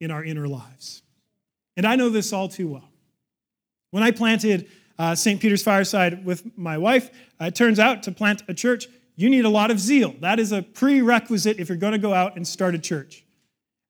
in 0.00 0.12
our 0.12 0.22
inner 0.22 0.46
lives. 0.46 1.02
And 1.76 1.84
I 1.84 1.96
know 1.96 2.10
this 2.10 2.32
all 2.32 2.48
too 2.48 2.68
well. 2.68 2.88
When 3.94 4.02
I 4.02 4.10
planted 4.10 4.68
uh, 4.98 5.14
St. 5.14 5.40
Peter's 5.40 5.62
Fireside 5.62 6.24
with 6.24 6.58
my 6.58 6.76
wife, 6.76 7.10
uh, 7.40 7.44
it 7.44 7.54
turns 7.54 7.78
out 7.78 8.02
to 8.02 8.10
plant 8.10 8.42
a 8.48 8.52
church, 8.52 8.88
you 9.14 9.30
need 9.30 9.44
a 9.44 9.48
lot 9.48 9.70
of 9.70 9.78
zeal. 9.78 10.16
That 10.18 10.40
is 10.40 10.50
a 10.50 10.62
prerequisite 10.62 11.60
if 11.60 11.68
you're 11.68 11.78
going 11.78 11.92
to 11.92 11.98
go 12.00 12.12
out 12.12 12.34
and 12.34 12.44
start 12.44 12.74
a 12.74 12.78
church. 12.80 13.24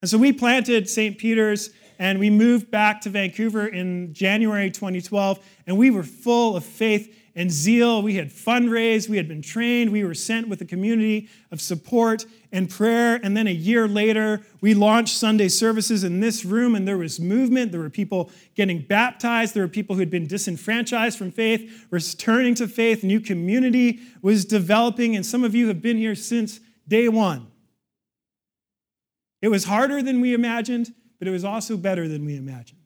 And 0.03 0.11
so 0.11 0.19
we 0.19 0.31
planted 0.31 0.87
St. 0.87 1.17
Peter's 1.17 1.71
and 1.97 2.19
we 2.19 2.29
moved 2.29 2.69
back 2.69 3.01
to 3.01 3.09
Vancouver 3.09 3.65
in 3.65 4.13
January 4.13 4.69
2012, 4.69 5.39
and 5.65 5.75
we 5.75 5.89
were 5.89 6.03
full 6.03 6.55
of 6.55 6.63
faith 6.63 7.11
and 7.35 7.51
zeal. 7.51 8.01
We 8.01 8.15
had 8.15 8.29
fundraised, 8.29 9.09
we 9.09 9.17
had 9.17 9.27
been 9.27 9.41
trained, 9.41 9.91
we 9.91 10.03
were 10.03 10.13
sent 10.13 10.47
with 10.47 10.61
a 10.61 10.65
community 10.65 11.27
of 11.51 11.59
support 11.59 12.25
and 12.51 12.69
prayer. 12.69 13.19
And 13.21 13.35
then 13.35 13.45
a 13.45 13.51
year 13.51 13.87
later, 13.87 14.45
we 14.61 14.73
launched 14.73 15.17
Sunday 15.17 15.49
services 15.49 16.03
in 16.03 16.21
this 16.21 16.45
room, 16.45 16.75
and 16.75 16.87
there 16.87 16.97
was 16.97 17.19
movement. 17.19 17.71
There 17.71 17.81
were 17.81 17.89
people 17.89 18.31
getting 18.55 18.81
baptized, 18.81 19.53
there 19.53 19.63
were 19.63 19.67
people 19.67 19.95
who 19.95 19.99
had 19.99 20.09
been 20.09 20.27
disenfranchised 20.27 21.17
from 21.17 21.31
faith, 21.31 21.87
returning 21.91 22.55
to 22.55 22.67
faith. 22.67 23.03
New 23.03 23.19
community 23.19 23.99
was 24.21 24.45
developing, 24.45 25.15
and 25.15 25.25
some 25.25 25.43
of 25.43 25.53
you 25.53 25.67
have 25.67 25.81
been 25.81 25.97
here 25.97 26.15
since 26.15 26.61
day 26.87 27.09
one. 27.09 27.51
It 29.41 29.49
was 29.49 29.65
harder 29.65 30.01
than 30.01 30.21
we 30.21 30.33
imagined, 30.33 30.93
but 31.19 31.27
it 31.27 31.31
was 31.31 31.43
also 31.43 31.75
better 31.75 32.07
than 32.07 32.25
we 32.25 32.37
imagined. 32.37 32.79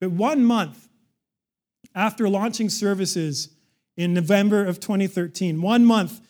But 0.00 0.12
one 0.12 0.44
month 0.44 0.88
after 1.94 2.28
launching 2.28 2.68
services 2.68 3.48
in 3.96 4.14
November 4.14 4.64
of 4.64 4.80
2013, 4.80 5.62
one 5.62 5.84
month 5.84 6.20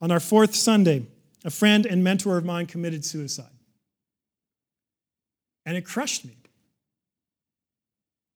on 0.00 0.10
our 0.10 0.20
fourth 0.20 0.54
Sunday, 0.54 1.06
a 1.44 1.50
friend 1.50 1.86
and 1.86 2.02
mentor 2.02 2.36
of 2.36 2.44
mine 2.44 2.66
committed 2.66 3.04
suicide. 3.04 3.46
And 5.64 5.76
it 5.76 5.84
crushed 5.84 6.24
me. 6.24 6.36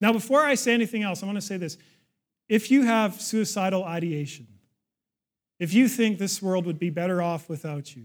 Now, 0.00 0.12
before 0.12 0.42
I 0.42 0.54
say 0.54 0.74
anything 0.74 1.02
else, 1.02 1.22
I 1.22 1.26
want 1.26 1.36
to 1.36 1.42
say 1.42 1.56
this. 1.56 1.76
If 2.48 2.70
you 2.70 2.84
have 2.84 3.20
suicidal 3.20 3.82
ideation, 3.82 4.46
if 5.58 5.72
you 5.72 5.88
think 5.88 6.18
this 6.18 6.40
world 6.40 6.66
would 6.66 6.78
be 6.78 6.90
better 6.90 7.20
off 7.20 7.48
without 7.48 7.96
you, 7.96 8.04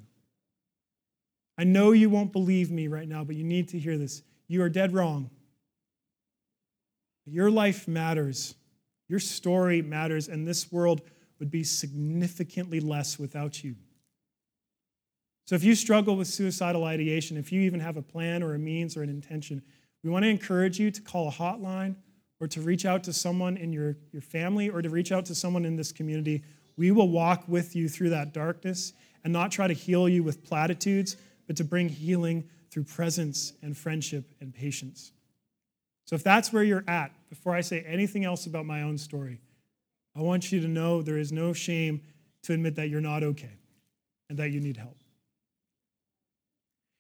I 1.58 1.64
know 1.64 1.92
you 1.92 2.10
won't 2.10 2.32
believe 2.32 2.72
me 2.72 2.88
right 2.88 3.08
now, 3.08 3.24
but 3.24 3.36
you 3.36 3.44
need 3.44 3.68
to 3.70 3.80
hear 3.80 3.98
this. 3.98 4.24
You 4.48 4.64
are 4.64 4.70
dead 4.70 4.94
wrong. 4.94 5.30
Your 7.26 7.52
life 7.52 7.88
matters. 7.88 8.56
Your 9.12 9.20
story 9.20 9.82
matters, 9.82 10.30
and 10.30 10.48
this 10.48 10.72
world 10.72 11.02
would 11.40 11.52
be 11.52 11.66
significantly 11.66 12.80
less 12.80 13.20
without 13.20 13.62
you. 13.62 13.76
So, 15.46 15.54
if 15.54 15.66
you 15.66 15.76
struggle 15.76 16.16
with 16.16 16.30
suicidal 16.30 16.86
ideation, 16.86 17.36
if 17.36 17.52
you 17.52 17.60
even 17.60 17.82
have 17.82 17.98
a 17.98 18.02
plan 18.02 18.42
or 18.42 18.56
a 18.56 18.58
means 18.58 18.96
or 18.96 19.04
an 19.04 19.10
intention, 19.10 19.64
we 20.02 20.10
want 20.10 20.24
to 20.24 20.30
encourage 20.30 20.80
you 20.80 20.92
to 20.92 21.02
call 21.02 21.28
a 21.28 21.32
hotline 21.32 21.96
or 22.40 22.48
to 22.48 22.62
reach 22.62 22.86
out 22.86 23.04
to 23.04 23.12
someone 23.12 23.58
in 23.58 23.74
your, 23.74 23.98
your 24.14 24.22
family 24.22 24.70
or 24.70 24.82
to 24.82 24.90
reach 24.90 25.12
out 25.12 25.26
to 25.26 25.36
someone 25.36 25.66
in 25.66 25.76
this 25.76 25.92
community. 25.92 26.46
We 26.78 26.92
will 26.92 27.10
walk 27.10 27.44
with 27.50 27.76
you 27.76 27.90
through 27.90 28.12
that 28.12 28.32
darkness 28.32 28.94
and 29.26 29.34
not 29.34 29.52
try 29.52 29.68
to 29.68 29.74
heal 29.74 30.08
you 30.08 30.24
with 30.24 30.42
platitudes, 30.42 31.18
but 31.48 31.58
to 31.58 31.66
bring 31.66 31.90
healing 31.90 32.48
through 32.70 32.86
presence 32.86 33.52
and 33.62 33.76
friendship 33.76 34.34
and 34.40 34.54
patience. 34.54 35.12
So 36.06 36.16
if 36.16 36.24
that's 36.24 36.52
where 36.52 36.64
you're 36.64 36.84
at, 36.88 37.12
before 37.30 37.56
I 37.56 37.62
say 37.62 37.84
anything 37.88 38.26
else 38.26 38.46
about 38.46 38.66
my 38.66 38.82
own 38.82 38.98
story, 38.98 39.40
I 40.16 40.22
want 40.22 40.52
you 40.52 40.60
to 40.62 40.68
know 40.68 41.02
there 41.02 41.18
is 41.18 41.32
no 41.32 41.54
shame 41.54 42.02
to 42.44 42.54
admit 42.54 42.76
that 42.76 42.90
you're 42.90 43.02
not 43.02 43.24
okay 43.24 43.54
and 44.30 44.38
that 44.40 44.52
you 44.52 44.60
need 44.60 44.78
help. 44.78 44.98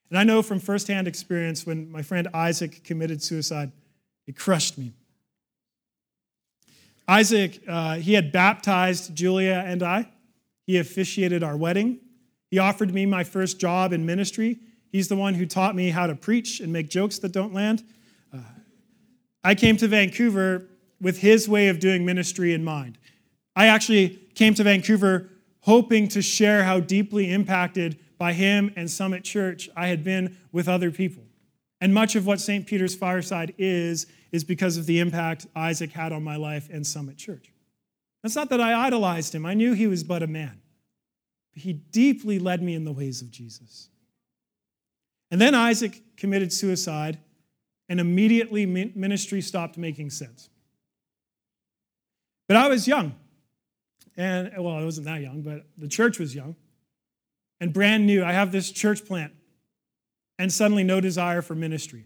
And 0.09 0.17
I 0.17 0.23
know 0.23 0.41
from 0.41 0.59
firsthand 0.59 1.07
experience 1.07 1.65
when 1.65 1.89
my 1.91 2.01
friend 2.01 2.27
Isaac 2.33 2.83
committed 2.83 3.21
suicide, 3.23 3.71
it 4.27 4.37
crushed 4.37 4.77
me. 4.77 4.93
Isaac, 7.07 7.61
uh, 7.67 7.95
he 7.95 8.13
had 8.13 8.31
baptized 8.31 9.15
Julia 9.15 9.63
and 9.65 9.83
I. 9.83 10.09
He 10.67 10.77
officiated 10.77 11.43
our 11.43 11.57
wedding. 11.57 11.99
He 12.49 12.59
offered 12.59 12.93
me 12.93 13.05
my 13.05 13.23
first 13.23 13.59
job 13.59 13.91
in 13.93 14.05
ministry. 14.05 14.59
He's 14.91 15.07
the 15.07 15.15
one 15.15 15.33
who 15.33 15.45
taught 15.45 15.75
me 15.75 15.89
how 15.89 16.07
to 16.07 16.15
preach 16.15 16.59
and 16.59 16.71
make 16.71 16.89
jokes 16.89 17.19
that 17.19 17.31
don't 17.31 17.53
land. 17.53 17.83
I 19.43 19.55
came 19.55 19.77
to 19.77 19.87
Vancouver 19.87 20.67
with 20.99 21.19
his 21.19 21.49
way 21.49 21.67
of 21.67 21.79
doing 21.79 22.05
ministry 22.05 22.53
in 22.53 22.63
mind. 22.63 22.97
I 23.55 23.67
actually 23.67 24.09
came 24.35 24.53
to 24.55 24.63
Vancouver 24.63 25.29
hoping 25.61 26.07
to 26.09 26.21
share 26.21 26.63
how 26.63 26.79
deeply 26.79 27.31
impacted 27.31 27.99
by 28.17 28.33
him 28.33 28.71
and 28.75 28.89
Summit 28.89 29.23
Church 29.23 29.69
I 29.75 29.87
had 29.87 30.03
been 30.03 30.37
with 30.51 30.67
other 30.67 30.91
people. 30.91 31.23
And 31.79 31.93
much 31.93 32.15
of 32.15 32.27
what 32.27 32.39
St. 32.39 32.67
Peter's 32.67 32.95
Fireside 32.95 33.55
is, 33.57 34.05
is 34.31 34.43
because 34.43 34.77
of 34.77 34.85
the 34.85 34.99
impact 34.99 35.47
Isaac 35.55 35.91
had 35.91 36.11
on 36.11 36.23
my 36.23 36.35
life 36.35 36.69
and 36.71 36.85
Summit 36.85 37.17
Church. 37.17 37.51
That's 38.21 38.35
not 38.35 38.49
that 38.49 38.61
I 38.61 38.85
idolized 38.85 39.33
him, 39.33 39.45
I 39.45 39.55
knew 39.55 39.73
he 39.73 39.87
was 39.87 40.03
but 40.03 40.21
a 40.21 40.27
man. 40.27 40.61
He 41.53 41.73
deeply 41.73 42.39
led 42.39 42.61
me 42.61 42.75
in 42.75 42.85
the 42.85 42.93
ways 42.93 43.21
of 43.21 43.31
Jesus. 43.31 43.89
And 45.31 45.41
then 45.41 45.55
Isaac 45.55 46.01
committed 46.15 46.53
suicide 46.53 47.17
and 47.91 47.99
immediately 47.99 48.65
ministry 48.65 49.41
stopped 49.41 49.77
making 49.77 50.09
sense. 50.09 50.47
But 52.47 52.55
I 52.55 52.69
was 52.69 52.87
young. 52.87 53.15
And, 54.15 54.49
well, 54.57 54.75
I 54.77 54.85
wasn't 54.85 55.07
that 55.07 55.19
young, 55.19 55.41
but 55.41 55.65
the 55.77 55.89
church 55.89 56.17
was 56.17 56.33
young 56.33 56.55
and 57.59 57.73
brand 57.73 58.05
new. 58.05 58.23
I 58.23 58.31
have 58.31 58.53
this 58.53 58.71
church 58.71 59.03
plant 59.03 59.33
and 60.39 60.53
suddenly 60.53 60.85
no 60.85 61.01
desire 61.01 61.41
for 61.41 61.53
ministry. 61.53 62.05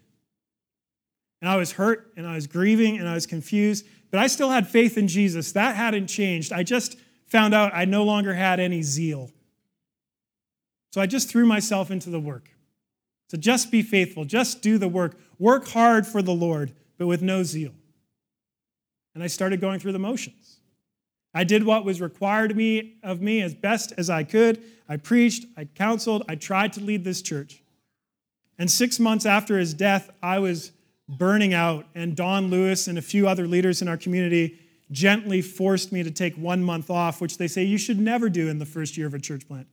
And 1.39 1.51
I 1.51 1.55
was 1.55 1.73
hurt 1.73 2.11
and 2.17 2.25
I 2.25 2.33
was 2.33 2.47
grieving 2.47 2.97
and 2.97 3.07
I 3.07 3.13
was 3.13 3.27
confused, 3.27 3.85
but 4.09 4.19
I 4.19 4.25
still 4.25 4.49
had 4.49 4.67
faith 4.67 4.97
in 4.97 5.07
Jesus. 5.07 5.51
That 5.51 5.75
hadn't 5.75 6.07
changed. 6.07 6.51
I 6.51 6.63
just 6.63 6.97
found 7.27 7.53
out 7.53 7.75
I 7.75 7.85
no 7.85 8.03
longer 8.03 8.33
had 8.33 8.59
any 8.59 8.81
zeal. 8.81 9.29
So 10.93 10.99
I 10.99 11.05
just 11.05 11.29
threw 11.29 11.45
myself 11.45 11.91
into 11.91 12.09
the 12.09 12.19
work. 12.19 12.54
So 13.29 13.37
just 13.37 13.71
be 13.71 13.81
faithful, 13.81 14.25
just 14.25 14.61
do 14.61 14.77
the 14.77 14.87
work. 14.87 15.17
Work 15.39 15.67
hard 15.67 16.05
for 16.05 16.21
the 16.21 16.33
Lord, 16.33 16.73
but 16.97 17.07
with 17.07 17.21
no 17.21 17.43
zeal. 17.43 17.73
And 19.13 19.23
I 19.23 19.27
started 19.27 19.61
going 19.61 19.79
through 19.79 19.93
the 19.93 19.99
motions. 19.99 20.59
I 21.33 21.43
did 21.43 21.65
what 21.65 21.83
was 21.83 21.99
required 22.01 22.51
of 22.51 22.57
me, 22.57 22.97
of 23.03 23.21
me 23.21 23.41
as 23.41 23.53
best 23.53 23.93
as 23.97 24.09
I 24.09 24.23
could. 24.23 24.61
I 24.87 24.97
preached, 24.97 25.45
I 25.57 25.65
counseled, 25.65 26.23
I 26.29 26.35
tried 26.35 26.73
to 26.73 26.81
lead 26.81 27.03
this 27.03 27.21
church. 27.21 27.61
And 28.57 28.71
six 28.71 28.99
months 28.99 29.25
after 29.25 29.57
his 29.57 29.73
death, 29.73 30.09
I 30.23 30.39
was 30.39 30.71
burning 31.09 31.53
out, 31.53 31.85
and 31.93 32.15
Don 32.15 32.49
Lewis 32.49 32.87
and 32.87 32.97
a 32.97 33.01
few 33.01 33.27
other 33.27 33.47
leaders 33.47 33.81
in 33.81 33.87
our 33.87 33.97
community 33.97 34.59
gently 34.91 35.41
forced 35.41 35.91
me 35.91 36.03
to 36.03 36.11
take 36.11 36.35
one 36.35 36.63
month 36.63 36.89
off, 36.89 37.19
which 37.19 37.37
they 37.37 37.47
say 37.47 37.63
you 37.63 37.77
should 37.77 37.99
never 37.99 38.29
do 38.29 38.47
in 38.47 38.59
the 38.59 38.65
first 38.65 38.97
year 38.97 39.07
of 39.07 39.13
a 39.13 39.19
church 39.19 39.47
plant. 39.47 39.67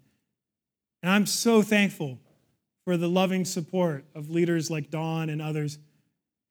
And 1.02 1.10
I'm 1.12 1.26
so 1.26 1.62
thankful 1.62 2.18
for 2.84 2.96
the 2.96 3.08
loving 3.08 3.44
support 3.44 4.04
of 4.14 4.30
leaders 4.30 4.70
like 4.70 4.90
Don 4.90 5.30
and 5.30 5.40
others 5.40 5.78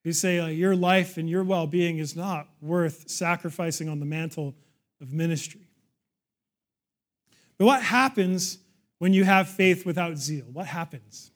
who 0.04 0.12
say 0.12 0.42
like, 0.42 0.56
your 0.56 0.74
life 0.74 1.16
and 1.16 1.28
your 1.28 1.44
well 1.44 1.66
being 1.66 1.98
is 1.98 2.16
not 2.16 2.48
worth 2.60 3.08
sacrificing 3.08 3.88
on 3.88 4.00
the 4.00 4.06
mantle 4.06 4.54
of 5.00 5.12
ministry. 5.12 5.68
But 7.58 7.66
what 7.66 7.82
happens 7.82 8.58
when 8.98 9.12
you 9.12 9.24
have 9.24 9.48
faith 9.48 9.86
without 9.86 10.16
zeal? 10.16 10.46
What 10.52 10.66
happens? 10.66 11.30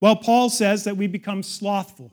Well, 0.00 0.16
Paul 0.16 0.50
says 0.50 0.84
that 0.84 0.96
we 0.96 1.06
become 1.06 1.42
slothful. 1.42 2.12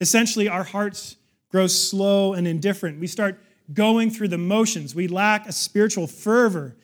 Essentially, 0.00 0.48
our 0.48 0.64
hearts 0.64 1.16
grow 1.50 1.66
slow 1.66 2.34
and 2.34 2.46
indifferent. 2.46 3.00
We 3.00 3.06
start 3.06 3.40
going 3.72 4.10
through 4.10 4.28
the 4.28 4.38
motions. 4.38 4.94
We 4.94 5.08
lack 5.08 5.46
a 5.46 5.52
spiritual 5.52 6.06
fervor 6.06 6.76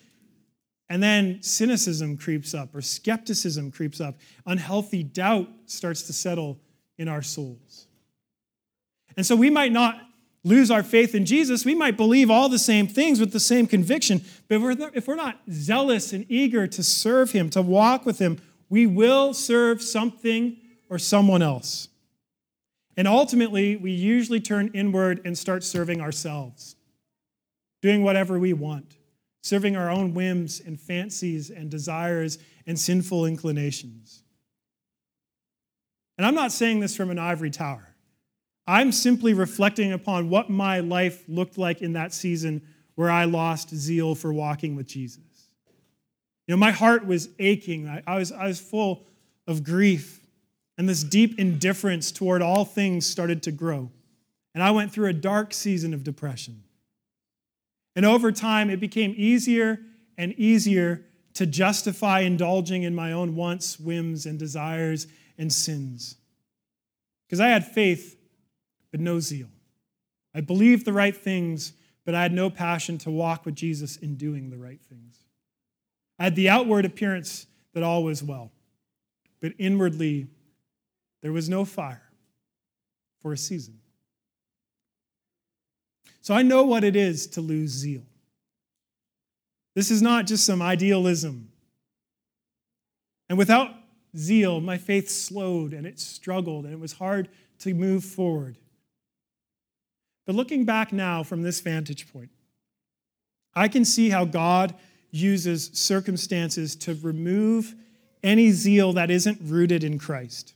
and 0.90 1.00
then 1.00 1.40
cynicism 1.40 2.16
creeps 2.16 2.52
up, 2.52 2.74
or 2.74 2.82
skepticism 2.82 3.70
creeps 3.70 4.00
up. 4.00 4.18
Unhealthy 4.44 5.04
doubt 5.04 5.48
starts 5.66 6.02
to 6.02 6.12
settle 6.12 6.58
in 6.98 7.08
our 7.08 7.22
souls. 7.22 7.86
And 9.16 9.24
so 9.24 9.36
we 9.36 9.50
might 9.50 9.70
not 9.70 10.00
lose 10.42 10.70
our 10.70 10.82
faith 10.82 11.14
in 11.14 11.24
Jesus. 11.24 11.64
We 11.64 11.76
might 11.76 11.96
believe 11.96 12.28
all 12.28 12.48
the 12.48 12.58
same 12.58 12.88
things 12.88 13.20
with 13.20 13.32
the 13.32 13.40
same 13.40 13.68
conviction, 13.68 14.22
but 14.48 14.60
if 14.94 15.06
we're, 15.06 15.14
not, 15.14 15.38
zealous 15.50 16.12
and 16.12 16.26
eager 16.28 16.66
to 16.66 16.82
serve 16.82 17.30
Him, 17.30 17.50
to 17.50 17.62
walk 17.62 18.04
with 18.04 18.18
Him, 18.18 18.38
we 18.68 18.86
will 18.86 19.32
serve 19.32 19.80
something 19.80 20.56
or 20.88 20.98
someone 20.98 21.40
else. 21.40 21.88
And 22.96 23.06
ultimately, 23.06 23.76
we 23.76 23.92
usually 23.92 24.40
turn 24.40 24.70
inward 24.74 25.20
and 25.24 25.38
start 25.38 25.62
serving 25.62 26.00
ourselves, 26.00 26.74
doing 27.80 28.02
whatever 28.02 28.38
we 28.40 28.52
want, 28.52 28.96
serving 29.42 29.76
our 29.76 29.90
own 29.90 30.14
whims 30.14 30.60
and 30.60 30.78
fancies 30.78 31.50
and 31.50 31.70
desires 31.70 32.38
and 32.66 32.78
sinful 32.78 33.26
inclinations. 33.26 34.22
And 36.18 36.26
I'm 36.26 36.34
not 36.34 36.52
saying 36.52 36.80
this 36.80 36.94
from 36.94 37.10
an 37.10 37.18
ivory 37.18 37.50
tower. 37.50 37.94
I'm 38.66 38.92
simply 38.92 39.32
reflecting 39.32 39.92
upon 39.92 40.28
what 40.28 40.50
my 40.50 40.80
life 40.80 41.24
looked 41.26 41.58
like 41.58 41.82
in 41.82 41.94
that 41.94 42.12
season 42.12 42.62
where 42.94 43.10
I 43.10 43.24
lost 43.24 43.74
zeal 43.74 44.14
for 44.14 44.32
walking 44.32 44.76
with 44.76 44.86
Jesus. 44.86 45.18
You 46.46 46.54
know, 46.54 46.58
my 46.58 46.70
heart 46.70 47.06
was 47.06 47.30
aching. 47.38 47.88
I, 47.88 48.02
I, 48.06 48.18
was, 48.18 48.32
I 48.32 48.46
was 48.46 48.60
full 48.60 49.06
of 49.46 49.64
grief, 49.64 50.20
and 50.76 50.88
this 50.88 51.02
deep 51.02 51.38
indifference 51.38 52.12
toward 52.12 52.42
all 52.42 52.64
things 52.64 53.06
started 53.06 53.42
to 53.44 53.52
grow. 53.52 53.90
And 54.54 54.62
I 54.62 54.70
went 54.72 54.92
through 54.92 55.08
a 55.08 55.12
dark 55.12 55.54
season 55.54 55.94
of 55.94 56.04
depression. 56.04 56.64
And 57.96 58.06
over 58.06 58.32
time, 58.32 58.70
it 58.70 58.80
became 58.80 59.14
easier 59.16 59.80
and 60.16 60.32
easier 60.34 61.04
to 61.34 61.46
justify 61.46 62.20
indulging 62.20 62.82
in 62.82 62.94
my 62.94 63.12
own 63.12 63.34
wants, 63.36 63.78
whims, 63.78 64.26
and 64.26 64.38
desires 64.38 65.06
and 65.38 65.52
sins. 65.52 66.16
Because 67.26 67.40
I 67.40 67.48
had 67.48 67.66
faith 67.66 68.16
but 68.90 69.00
no 69.00 69.20
zeal. 69.20 69.48
I 70.34 70.40
believed 70.40 70.84
the 70.84 70.92
right 70.92 71.16
things, 71.16 71.72
but 72.04 72.14
I 72.14 72.22
had 72.22 72.32
no 72.32 72.50
passion 72.50 72.98
to 72.98 73.10
walk 73.10 73.44
with 73.44 73.54
Jesus 73.54 73.96
in 73.96 74.16
doing 74.16 74.50
the 74.50 74.58
right 74.58 74.80
things. 74.80 75.24
I 76.18 76.24
had 76.24 76.36
the 76.36 76.48
outward 76.48 76.84
appearance 76.84 77.46
that 77.72 77.82
all 77.82 78.04
was 78.04 78.22
well, 78.22 78.52
but 79.40 79.52
inwardly, 79.58 80.26
there 81.22 81.32
was 81.32 81.48
no 81.48 81.64
fire 81.64 82.10
for 83.22 83.32
a 83.32 83.36
season. 83.36 83.79
So 86.20 86.34
I 86.34 86.42
know 86.42 86.64
what 86.64 86.84
it 86.84 86.96
is 86.96 87.26
to 87.28 87.40
lose 87.40 87.70
zeal. 87.70 88.02
This 89.74 89.90
is 89.90 90.02
not 90.02 90.26
just 90.26 90.44
some 90.44 90.60
idealism. 90.60 91.50
And 93.28 93.38
without 93.38 93.70
zeal, 94.16 94.60
my 94.60 94.76
faith 94.76 95.08
slowed 95.08 95.72
and 95.72 95.86
it 95.86 95.98
struggled 95.98 96.64
and 96.64 96.74
it 96.74 96.80
was 96.80 96.92
hard 96.92 97.28
to 97.60 97.72
move 97.72 98.04
forward. 98.04 98.58
But 100.26 100.34
looking 100.34 100.64
back 100.64 100.92
now 100.92 101.22
from 101.22 101.42
this 101.42 101.60
vantage 101.60 102.12
point, 102.12 102.30
I 103.54 103.68
can 103.68 103.84
see 103.84 104.10
how 104.10 104.24
God 104.24 104.74
uses 105.10 105.70
circumstances 105.72 106.76
to 106.76 106.94
remove 107.02 107.74
any 108.22 108.50
zeal 108.50 108.92
that 108.92 109.10
isn't 109.10 109.38
rooted 109.42 109.82
in 109.82 109.98
Christ. 109.98 110.54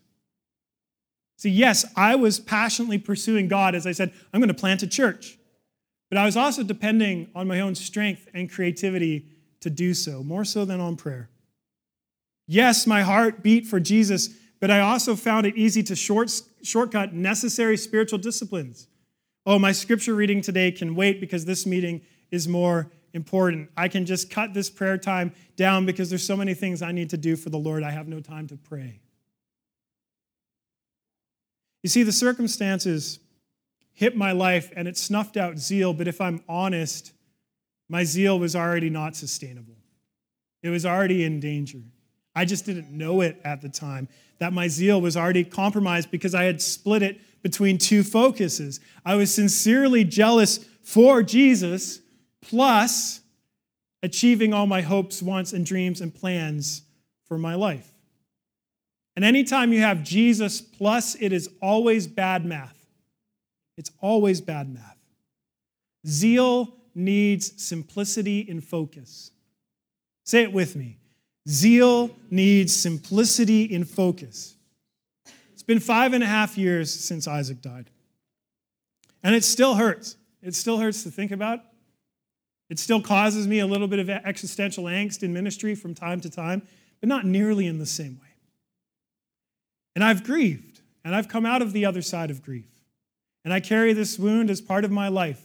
See, 1.39 1.51
yes, 1.51 1.85
I 1.97 2.15
was 2.15 2.39
passionately 2.39 2.99
pursuing 2.99 3.49
God 3.49 3.75
as 3.75 3.87
I 3.87 3.93
said, 3.93 4.13
I'm 4.33 4.41
going 4.41 4.49
to 4.49 4.55
plant 4.55 4.83
a 4.83 4.87
church. 4.87 5.39
But 6.11 6.19
I 6.19 6.25
was 6.25 6.37
also 6.37 6.63
depending 6.63 7.29
on 7.35 7.49
my 7.49 7.61
own 7.61 7.75
strength 7.75 8.29
and 8.35 8.51
creativity 8.51 9.27
to 9.61 9.71
do 9.71 9.95
so, 9.95 10.23
more 10.23 10.45
so 10.45 10.65
than 10.65 10.81
on 10.81 10.97
prayer. 10.97 11.31
Yes, 12.47 12.87
my 12.87 13.03
heart 13.03 13.43
beat 13.43 13.67
for 13.67 13.81
Jesus, 13.81 14.29
but 14.61 14.71
I 14.71 14.81
also 14.81 15.17
found 15.17 15.47
it 15.47 15.57
easy 15.57 15.83
to 15.85 15.97
short, 15.97 16.31
shortcut 16.63 17.15
necessary 17.15 17.77
spiritual 17.77 18.19
disciplines 18.19 18.87
oh, 19.47 19.59
my 19.59 19.73
scripture 19.73 20.15
reading 20.15 20.41
today 20.41 20.71
can 20.71 20.95
wait 20.95 21.21
because 21.21 21.45
this 21.45 21.67
meeting 21.67 22.01
is 22.31 22.49
more 22.49 22.91
important. 23.13 23.71
I 23.77 23.89
can 23.89 24.07
just 24.07 24.31
cut 24.31 24.55
this 24.55 24.71
prayer 24.71 24.99
time 24.99 25.33
down 25.57 25.87
because 25.87 26.11
there's 26.11 26.27
so 26.27 26.37
many 26.37 26.55
things 26.55 26.83
I 26.83 26.93
need 26.93 27.11
to 27.11 27.17
do 27.17 27.37
for 27.37 27.51
the 27.51 27.59
Lord. 27.59 27.83
I 27.83 27.91
have 27.91 28.09
no 28.09 28.21
time 28.21 28.49
to 28.49 28.57
pray. 28.57 29.01
You 31.83 31.91
see, 31.91 32.03
the 32.03 32.13
circumstances 32.13 33.19
hit 33.95 34.17
my 34.17 34.33
life 34.33 34.71
and 34.77 34.87
it 34.87 34.99
snuffed 34.99 35.37
out 35.37 35.59
zeal, 35.59 35.95
but 35.95 36.07
if 36.07 36.21
I'm 36.21 36.43
honest, 36.49 37.13
my 37.89 38.05
zeal 38.05 38.39
was 38.39 38.55
already 38.55 38.91
not 38.91 39.17
sustainable. 39.17 39.77
It 40.63 40.69
was 40.69 40.85
already 40.85 41.25
in 41.25 41.41
danger. 41.41 41.81
I 42.35 42.45
just 42.45 42.67
didn't 42.67 42.91
know 42.91 43.21
it 43.21 43.41
at 43.45 43.63
the 43.63 43.69
time 43.69 44.09
that 44.39 44.53
my 44.53 44.67
zeal 44.67 45.01
was 45.01 45.17
already 45.17 45.45
compromised 45.45 46.11
because 46.11 46.35
I 46.35 46.45
had 46.45 46.61
split 46.61 47.03
it 47.03 47.21
between 47.43 47.79
two 47.79 48.03
focuses. 48.03 48.81
I 49.05 49.15
was 49.15 49.33
sincerely 49.33 50.05
jealous 50.05 50.59
for 50.83 51.23
Jesus, 51.23 52.01
plus 52.43 53.21
achieving 54.03 54.53
all 54.53 54.67
my 54.67 54.81
hopes, 54.81 55.23
wants, 55.23 55.53
and 55.53 55.65
dreams 55.65 56.01
and 56.01 56.13
plans 56.13 56.83
for 57.27 57.39
my 57.39 57.55
life. 57.55 57.91
And 59.17 59.25
anytime 59.25 59.73
you 59.73 59.81
have 59.81 60.03
Jesus 60.03 60.61
plus, 60.61 61.15
it 61.21 61.33
is 61.33 61.49
always 61.63 62.07
bad 62.07 62.45
math. 62.45 62.74
It's 63.77 63.91
always 64.01 64.41
bad 64.41 64.73
math. 64.73 64.99
Zeal 66.07 66.75
needs 66.95 67.63
simplicity 67.63 68.41
in 68.41 68.61
focus. 68.61 69.31
Say 70.25 70.43
it 70.43 70.53
with 70.53 70.77
me. 70.77 70.99
Zeal 71.49 72.11
needs 72.31 72.75
simplicity 72.75 73.65
in 73.65 73.85
focus. 73.85 74.57
It's 75.53 75.63
been 75.63 75.81
five 75.81 76.13
and 76.13 76.23
a 76.23 76.27
half 76.27 76.57
years 76.57 76.93
since 76.93 77.27
Isaac 77.27 77.61
died. 77.61 77.91
And 79.23 79.35
it 79.35 79.45
still 79.45 79.75
hurts. 79.75 80.17
It 80.43 80.55
still 80.55 80.79
hurts 80.79 81.03
to 81.05 81.11
think 81.11 81.31
about. 81.31 81.61
It 82.71 82.79
still 82.79 83.01
causes 83.01 83.47
me 83.47 83.59
a 83.59 83.67
little 83.67 83.89
bit 83.89 83.99
of 83.99 84.09
existential 84.09 84.85
angst 84.85 85.23
in 85.23 85.33
ministry 85.33 85.75
from 85.75 85.95
time 85.95 86.21
to 86.23 86.31
time, 86.31 86.63
but 87.01 87.09
not 87.09 87.27
nearly 87.27 87.67
in 87.67 87.79
the 87.79 87.87
same 87.87 88.19
way. 88.23 88.29
And 89.95 90.03
I've 90.03 90.25
grieved, 90.25 90.81
and 91.05 91.15
I've 91.15 91.29
come 91.29 91.47
out 91.47 91.63
of 91.63 91.73
the 91.73 91.85
other 91.85 92.03
side 92.03 92.31
of 92.31 92.43
grief. 92.43 92.74
And 93.45 93.53
I 93.53 93.61
carry 93.61 93.93
this 93.93 94.19
wound 94.19 94.51
as 94.51 94.61
part 94.61 94.85
of 94.85 94.91
my 94.91 95.09
life. 95.09 95.43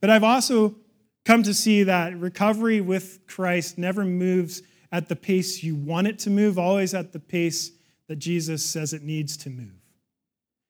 But 0.00 0.10
I've 0.10 0.24
also 0.24 0.76
come 1.24 1.42
to 1.42 1.52
see 1.52 1.82
that 1.82 2.16
recovery 2.18 2.80
with 2.80 3.26
Christ 3.26 3.76
never 3.78 4.04
moves 4.04 4.62
at 4.92 5.08
the 5.08 5.16
pace 5.16 5.62
you 5.62 5.74
want 5.74 6.06
it 6.06 6.18
to 6.20 6.30
move, 6.30 6.58
always 6.58 6.94
at 6.94 7.12
the 7.12 7.18
pace 7.18 7.72
that 8.08 8.16
Jesus 8.16 8.64
says 8.64 8.92
it 8.92 9.02
needs 9.02 9.36
to 9.38 9.50
move. 9.50 9.82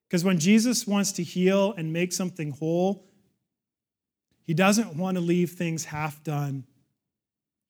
Because 0.07 0.23
when 0.23 0.39
Jesus 0.39 0.87
wants 0.87 1.11
to 1.13 1.23
heal 1.23 1.73
and 1.77 1.93
make 1.93 2.11
something 2.11 2.51
whole, 2.51 3.05
he 4.41 4.53
doesn't 4.53 4.95
want 4.95 5.17
to 5.17 5.21
leave 5.21 5.51
things 5.51 5.85
half 5.85 6.23
done. 6.23 6.65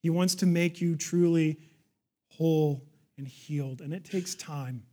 He 0.02 0.10
wants 0.10 0.36
to 0.36 0.46
make 0.46 0.80
you 0.80 0.96
truly 0.96 1.60
whole 2.30 2.86
and 3.18 3.28
healed, 3.28 3.82
and 3.82 3.94
it 3.94 4.06
takes 4.06 4.36
time. 4.36 4.84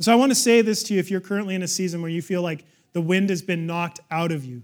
So 0.00 0.12
I 0.12 0.16
want 0.16 0.30
to 0.30 0.36
say 0.36 0.60
this 0.60 0.82
to 0.84 0.94
you 0.94 1.00
if 1.00 1.10
you're 1.10 1.20
currently 1.20 1.54
in 1.54 1.62
a 1.62 1.68
season 1.68 2.02
where 2.02 2.10
you 2.10 2.22
feel 2.22 2.42
like 2.42 2.64
the 2.92 3.00
wind 3.00 3.30
has 3.30 3.42
been 3.42 3.66
knocked 3.66 4.00
out 4.10 4.32
of 4.32 4.44
you. 4.44 4.62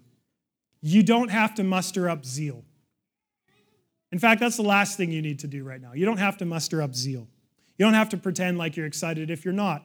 You 0.82 1.02
don't 1.02 1.28
have 1.28 1.54
to 1.56 1.64
muster 1.64 2.08
up 2.08 2.24
zeal. 2.24 2.64
In 4.12 4.18
fact, 4.18 4.40
that's 4.40 4.56
the 4.56 4.62
last 4.62 4.96
thing 4.96 5.12
you 5.12 5.22
need 5.22 5.38
to 5.40 5.46
do 5.46 5.62
right 5.62 5.80
now. 5.80 5.92
You 5.92 6.04
don't 6.04 6.18
have 6.18 6.38
to 6.38 6.44
muster 6.44 6.82
up 6.82 6.94
zeal. 6.94 7.28
You 7.78 7.86
don't 7.86 7.94
have 7.94 8.08
to 8.10 8.16
pretend 8.16 8.58
like 8.58 8.76
you're 8.76 8.86
excited 8.86 9.30
if 9.30 9.44
you're 9.44 9.54
not. 9.54 9.84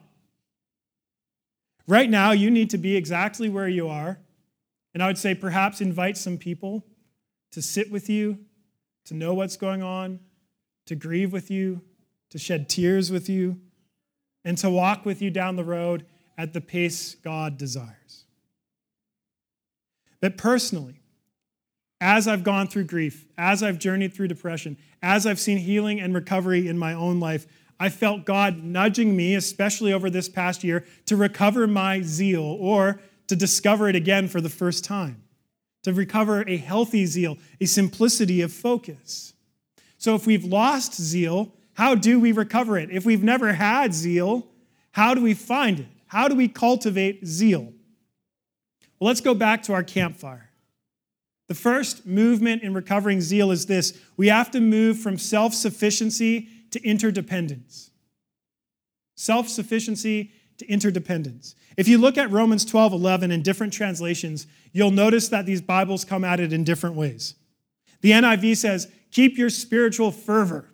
Right 1.86 2.10
now, 2.10 2.32
you 2.32 2.50
need 2.50 2.70
to 2.70 2.78
be 2.78 2.96
exactly 2.96 3.48
where 3.48 3.68
you 3.68 3.88
are. 3.88 4.18
And 4.94 5.02
I 5.02 5.06
would 5.06 5.18
say 5.18 5.34
perhaps 5.34 5.80
invite 5.80 6.16
some 6.16 6.38
people 6.38 6.84
to 7.52 7.62
sit 7.62 7.90
with 7.90 8.10
you, 8.10 8.38
to 9.04 9.14
know 9.14 9.34
what's 9.34 9.56
going 9.56 9.82
on, 9.82 10.18
to 10.86 10.96
grieve 10.96 11.32
with 11.32 11.50
you, 11.50 11.82
to 12.30 12.38
shed 12.38 12.68
tears 12.68 13.12
with 13.12 13.28
you, 13.28 13.60
and 14.46 14.56
to 14.56 14.70
walk 14.70 15.04
with 15.04 15.20
you 15.20 15.28
down 15.28 15.56
the 15.56 15.64
road 15.64 16.06
at 16.38 16.52
the 16.52 16.60
pace 16.60 17.16
God 17.16 17.58
desires. 17.58 18.24
But 20.20 20.38
personally, 20.38 21.00
as 22.00 22.28
I've 22.28 22.44
gone 22.44 22.68
through 22.68 22.84
grief, 22.84 23.26
as 23.36 23.62
I've 23.62 23.80
journeyed 23.80 24.14
through 24.14 24.28
depression, 24.28 24.78
as 25.02 25.26
I've 25.26 25.40
seen 25.40 25.58
healing 25.58 26.00
and 26.00 26.14
recovery 26.14 26.68
in 26.68 26.78
my 26.78 26.94
own 26.94 27.18
life, 27.18 27.46
I 27.80 27.88
felt 27.88 28.24
God 28.24 28.62
nudging 28.62 29.16
me, 29.16 29.34
especially 29.34 29.92
over 29.92 30.08
this 30.08 30.28
past 30.28 30.62
year, 30.62 30.84
to 31.06 31.16
recover 31.16 31.66
my 31.66 32.02
zeal 32.02 32.56
or 32.60 33.00
to 33.26 33.34
discover 33.34 33.88
it 33.88 33.96
again 33.96 34.28
for 34.28 34.40
the 34.40 34.48
first 34.48 34.84
time, 34.84 35.24
to 35.82 35.92
recover 35.92 36.44
a 36.46 36.56
healthy 36.56 37.04
zeal, 37.04 37.36
a 37.60 37.66
simplicity 37.66 38.42
of 38.42 38.52
focus. 38.52 39.34
So 39.98 40.14
if 40.14 40.24
we've 40.24 40.44
lost 40.44 40.94
zeal, 40.94 41.52
how 41.76 41.94
do 41.94 42.18
we 42.18 42.32
recover 42.32 42.78
it? 42.78 42.90
If 42.90 43.04
we've 43.04 43.22
never 43.22 43.52
had 43.52 43.92
zeal, 43.92 44.46
how 44.92 45.14
do 45.14 45.22
we 45.22 45.34
find 45.34 45.80
it? 45.80 45.86
How 46.06 46.26
do 46.26 46.34
we 46.34 46.48
cultivate 46.48 47.26
zeal? 47.26 47.72
Well, 48.98 49.08
let's 49.08 49.20
go 49.20 49.34
back 49.34 49.62
to 49.64 49.74
our 49.74 49.82
campfire. 49.82 50.48
The 51.48 51.54
first 51.54 52.06
movement 52.06 52.62
in 52.62 52.72
recovering 52.72 53.20
zeal 53.20 53.50
is 53.50 53.66
this 53.66 53.98
we 54.16 54.28
have 54.28 54.50
to 54.52 54.60
move 54.60 54.98
from 54.98 55.18
self 55.18 55.52
sufficiency 55.52 56.48
to 56.70 56.82
interdependence. 56.82 57.90
Self 59.14 59.48
sufficiency 59.48 60.32
to 60.56 60.66
interdependence. 60.66 61.54
If 61.76 61.88
you 61.88 61.98
look 61.98 62.16
at 62.16 62.30
Romans 62.30 62.64
12 62.64 62.94
11 62.94 63.30
in 63.30 63.42
different 63.42 63.74
translations, 63.74 64.46
you'll 64.72 64.90
notice 64.90 65.28
that 65.28 65.44
these 65.44 65.60
Bibles 65.60 66.06
come 66.06 66.24
at 66.24 66.40
it 66.40 66.54
in 66.54 66.64
different 66.64 66.96
ways. 66.96 67.34
The 68.00 68.12
NIV 68.12 68.56
says, 68.56 68.88
keep 69.10 69.36
your 69.36 69.50
spiritual 69.50 70.10
fervor. 70.10 70.70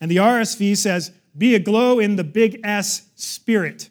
And 0.00 0.10
the 0.10 0.16
RSV 0.16 0.76
says, 0.76 1.12
be 1.36 1.54
aglow 1.54 1.98
in 1.98 2.16
the 2.16 2.24
big 2.24 2.60
S 2.64 3.08
spirit. 3.14 3.90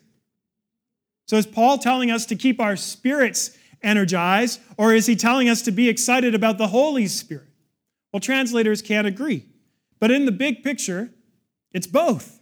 So 1.27 1.37
is 1.37 1.45
Paul 1.45 1.77
telling 1.77 2.11
us 2.11 2.25
to 2.27 2.35
keep 2.35 2.59
our 2.59 2.75
spirits 2.75 3.57
energized, 3.81 4.59
or 4.77 4.93
is 4.93 5.05
he 5.05 5.15
telling 5.15 5.49
us 5.49 5.61
to 5.63 5.71
be 5.71 5.89
excited 5.89 6.35
about 6.35 6.57
the 6.57 6.67
Holy 6.67 7.07
Spirit? 7.07 7.47
Well, 8.11 8.19
translators 8.19 8.81
can't 8.81 9.07
agree. 9.07 9.45
But 9.99 10.11
in 10.11 10.25
the 10.25 10.31
big 10.31 10.63
picture, 10.63 11.11
it's 11.71 11.87
both. 11.87 12.39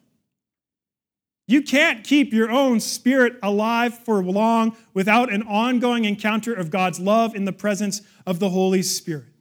You 1.48 1.62
can't 1.62 2.04
keep 2.04 2.34
your 2.34 2.50
own 2.50 2.80
spirit 2.80 3.38
alive 3.44 3.98
for 3.98 4.24
long 4.24 4.78
without 4.94 5.32
an 5.32 5.44
ongoing 5.44 6.06
encounter 6.06 6.54
of 6.54 6.70
God's 6.70 7.00
love 7.00 7.36
in 7.36 7.46
the 7.46 7.52
presence 7.52 8.02
of 8.26 8.40
the 8.40 8.50
Holy 8.50 8.82
Spirit. 8.82 9.33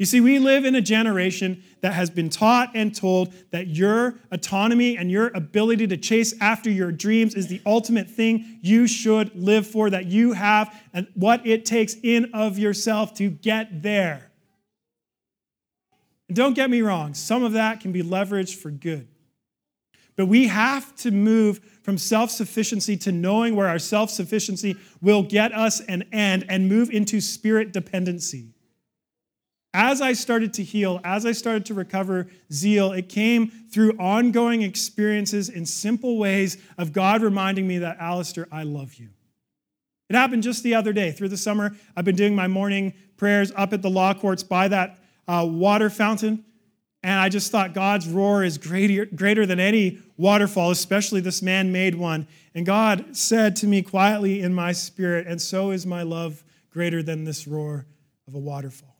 You 0.00 0.06
see, 0.06 0.22
we 0.22 0.38
live 0.38 0.64
in 0.64 0.74
a 0.74 0.80
generation 0.80 1.62
that 1.82 1.92
has 1.92 2.08
been 2.08 2.30
taught 2.30 2.70
and 2.72 2.94
told 2.94 3.34
that 3.50 3.66
your 3.66 4.14
autonomy 4.32 4.96
and 4.96 5.10
your 5.10 5.26
ability 5.34 5.86
to 5.88 5.98
chase 5.98 6.32
after 6.40 6.70
your 6.70 6.90
dreams 6.90 7.34
is 7.34 7.48
the 7.48 7.60
ultimate 7.66 8.08
thing 8.08 8.60
you 8.62 8.86
should 8.86 9.36
live 9.36 9.66
for, 9.66 9.90
that 9.90 10.06
you 10.06 10.32
have 10.32 10.74
and 10.94 11.06
what 11.12 11.46
it 11.46 11.66
takes 11.66 11.96
in 12.02 12.30
of 12.32 12.58
yourself 12.58 13.12
to 13.16 13.28
get 13.28 13.82
there. 13.82 14.30
And 16.28 16.36
don't 16.36 16.54
get 16.54 16.70
me 16.70 16.80
wrong, 16.80 17.12
some 17.12 17.44
of 17.44 17.52
that 17.52 17.80
can 17.80 17.92
be 17.92 18.02
leveraged 18.02 18.54
for 18.54 18.70
good. 18.70 19.06
But 20.16 20.28
we 20.28 20.46
have 20.46 20.96
to 20.96 21.10
move 21.10 21.60
from 21.82 21.98
self 21.98 22.30
sufficiency 22.30 22.96
to 22.96 23.12
knowing 23.12 23.54
where 23.54 23.68
our 23.68 23.78
self 23.78 24.08
sufficiency 24.08 24.76
will 25.02 25.24
get 25.24 25.52
us 25.52 25.82
and 25.82 26.06
end 26.10 26.46
and 26.48 26.70
move 26.70 26.88
into 26.88 27.20
spirit 27.20 27.74
dependency. 27.74 28.54
As 29.72 30.00
I 30.00 30.14
started 30.14 30.52
to 30.54 30.64
heal, 30.64 31.00
as 31.04 31.24
I 31.24 31.32
started 31.32 31.64
to 31.66 31.74
recover 31.74 32.26
zeal, 32.52 32.92
it 32.92 33.08
came 33.08 33.48
through 33.70 33.92
ongoing 33.98 34.62
experiences 34.62 35.48
in 35.48 35.64
simple 35.64 36.18
ways 36.18 36.58
of 36.76 36.92
God 36.92 37.22
reminding 37.22 37.68
me 37.68 37.78
that, 37.78 37.98
Alistair, 38.00 38.48
I 38.50 38.64
love 38.64 38.94
you. 38.96 39.10
It 40.08 40.16
happened 40.16 40.42
just 40.42 40.64
the 40.64 40.74
other 40.74 40.92
day. 40.92 41.12
Through 41.12 41.28
the 41.28 41.36
summer, 41.36 41.76
I've 41.96 42.04
been 42.04 42.16
doing 42.16 42.34
my 42.34 42.48
morning 42.48 42.94
prayers 43.16 43.52
up 43.54 43.72
at 43.72 43.80
the 43.80 43.90
law 43.90 44.12
courts 44.12 44.42
by 44.42 44.66
that 44.66 44.98
uh, 45.28 45.46
water 45.48 45.88
fountain. 45.88 46.44
And 47.04 47.18
I 47.18 47.28
just 47.28 47.52
thought 47.52 47.72
God's 47.72 48.08
roar 48.08 48.42
is 48.42 48.58
greater, 48.58 49.06
greater 49.06 49.46
than 49.46 49.60
any 49.60 50.00
waterfall, 50.16 50.72
especially 50.72 51.20
this 51.20 51.42
man 51.42 51.70
made 51.70 51.94
one. 51.94 52.26
And 52.56 52.66
God 52.66 53.16
said 53.16 53.54
to 53.56 53.68
me 53.68 53.82
quietly 53.82 54.42
in 54.42 54.52
my 54.52 54.72
spirit, 54.72 55.28
And 55.28 55.40
so 55.40 55.70
is 55.70 55.86
my 55.86 56.02
love 56.02 56.42
greater 56.70 57.04
than 57.04 57.24
this 57.24 57.46
roar 57.46 57.86
of 58.26 58.34
a 58.34 58.38
waterfall. 58.38 58.99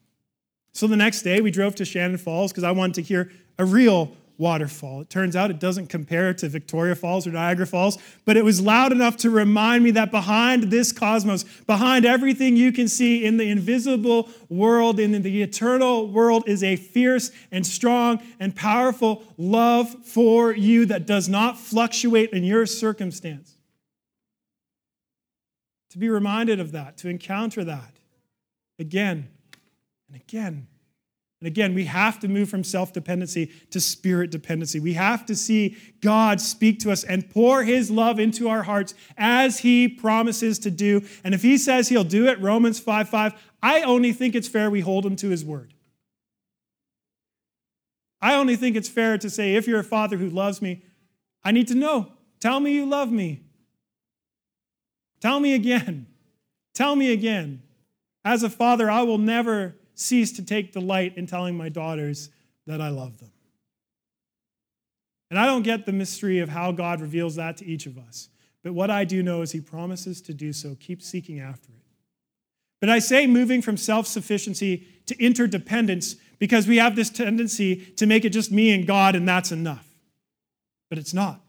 So 0.80 0.86
the 0.86 0.96
next 0.96 1.20
day, 1.20 1.42
we 1.42 1.50
drove 1.50 1.74
to 1.74 1.84
Shannon 1.84 2.16
Falls 2.16 2.52
because 2.52 2.64
I 2.64 2.70
wanted 2.70 2.94
to 2.94 3.02
hear 3.02 3.30
a 3.58 3.66
real 3.66 4.16
waterfall. 4.38 5.02
It 5.02 5.10
turns 5.10 5.36
out 5.36 5.50
it 5.50 5.60
doesn't 5.60 5.88
compare 5.88 6.32
to 6.32 6.48
Victoria 6.48 6.94
Falls 6.94 7.26
or 7.26 7.32
Niagara 7.32 7.66
Falls, 7.66 7.98
but 8.24 8.38
it 8.38 8.46
was 8.46 8.62
loud 8.62 8.90
enough 8.90 9.18
to 9.18 9.28
remind 9.28 9.84
me 9.84 9.90
that 9.90 10.10
behind 10.10 10.70
this 10.70 10.90
cosmos, 10.90 11.44
behind 11.66 12.06
everything 12.06 12.56
you 12.56 12.72
can 12.72 12.88
see 12.88 13.26
in 13.26 13.36
the 13.36 13.50
invisible 13.50 14.30
world, 14.48 14.98
in 14.98 15.20
the 15.20 15.42
eternal 15.42 16.08
world, 16.08 16.44
is 16.46 16.64
a 16.64 16.76
fierce 16.76 17.30
and 17.52 17.66
strong 17.66 18.22
and 18.40 18.56
powerful 18.56 19.22
love 19.36 19.94
for 20.06 20.50
you 20.54 20.86
that 20.86 21.06
does 21.06 21.28
not 21.28 21.58
fluctuate 21.58 22.30
in 22.30 22.42
your 22.42 22.64
circumstance. 22.64 23.58
To 25.90 25.98
be 25.98 26.08
reminded 26.08 26.58
of 26.58 26.72
that, 26.72 26.96
to 26.96 27.10
encounter 27.10 27.64
that 27.64 27.96
again 28.78 29.28
and 30.10 30.22
again. 30.22 30.66
And 31.40 31.46
again, 31.46 31.74
we 31.74 31.86
have 31.86 32.20
to 32.20 32.28
move 32.28 32.50
from 32.50 32.62
self 32.62 32.92
dependency 32.92 33.50
to 33.70 33.80
spirit 33.80 34.30
dependency. 34.30 34.78
We 34.78 34.92
have 34.94 35.24
to 35.26 35.34
see 35.34 35.76
God 36.02 36.40
speak 36.40 36.80
to 36.80 36.90
us 36.90 37.02
and 37.02 37.28
pour 37.30 37.64
his 37.64 37.90
love 37.90 38.20
into 38.20 38.48
our 38.48 38.62
hearts 38.62 38.94
as 39.16 39.60
he 39.60 39.88
promises 39.88 40.58
to 40.60 40.70
do. 40.70 41.02
And 41.24 41.34
if 41.34 41.40
he 41.40 41.56
says 41.56 41.88
he'll 41.88 42.04
do 42.04 42.28
it, 42.28 42.38
Romans 42.40 42.78
5 42.78 43.08
5, 43.08 43.34
I 43.62 43.82
only 43.82 44.12
think 44.12 44.34
it's 44.34 44.48
fair 44.48 44.70
we 44.70 44.80
hold 44.80 45.06
him 45.06 45.16
to 45.16 45.30
his 45.30 45.44
word. 45.44 45.72
I 48.20 48.34
only 48.34 48.56
think 48.56 48.76
it's 48.76 48.88
fair 48.88 49.16
to 49.16 49.30
say, 49.30 49.54
if 49.54 49.66
you're 49.66 49.80
a 49.80 49.84
father 49.84 50.18
who 50.18 50.28
loves 50.28 50.60
me, 50.60 50.82
I 51.42 51.52
need 51.52 51.68
to 51.68 51.74
know. 51.74 52.12
Tell 52.38 52.60
me 52.60 52.72
you 52.72 52.84
love 52.84 53.10
me. 53.10 53.44
Tell 55.20 55.40
me 55.40 55.54
again. 55.54 56.06
Tell 56.74 56.96
me 56.96 57.12
again. 57.12 57.62
As 58.26 58.42
a 58.42 58.50
father, 58.50 58.90
I 58.90 59.02
will 59.02 59.16
never 59.16 59.76
cease 60.00 60.32
to 60.32 60.44
take 60.44 60.72
delight 60.72 61.16
in 61.16 61.26
telling 61.26 61.56
my 61.56 61.68
daughters 61.68 62.30
that 62.66 62.80
I 62.80 62.88
love 62.88 63.18
them. 63.18 63.30
And 65.30 65.38
I 65.38 65.46
don't 65.46 65.62
get 65.62 65.86
the 65.86 65.92
mystery 65.92 66.40
of 66.40 66.48
how 66.48 66.72
God 66.72 67.00
reveals 67.00 67.36
that 67.36 67.58
to 67.58 67.66
each 67.66 67.86
of 67.86 67.98
us. 67.98 68.28
But 68.62 68.72
what 68.72 68.90
I 68.90 69.04
do 69.04 69.22
know 69.22 69.42
is 69.42 69.52
He 69.52 69.60
promises 69.60 70.20
to 70.22 70.34
do 70.34 70.52
so. 70.52 70.76
Keep 70.80 71.02
seeking 71.02 71.40
after 71.40 71.70
it. 71.70 71.84
But 72.80 72.90
I 72.90 72.98
say 72.98 73.26
moving 73.26 73.62
from 73.62 73.76
self 73.76 74.06
sufficiency 74.06 74.86
to 75.06 75.22
interdependence 75.22 76.16
because 76.38 76.66
we 76.66 76.78
have 76.78 76.96
this 76.96 77.10
tendency 77.10 77.76
to 77.96 78.06
make 78.06 78.24
it 78.24 78.30
just 78.30 78.50
me 78.50 78.72
and 78.72 78.86
God 78.86 79.14
and 79.14 79.28
that's 79.28 79.52
enough. 79.52 79.86
But 80.88 80.98
it's 80.98 81.14
not. 81.14 81.40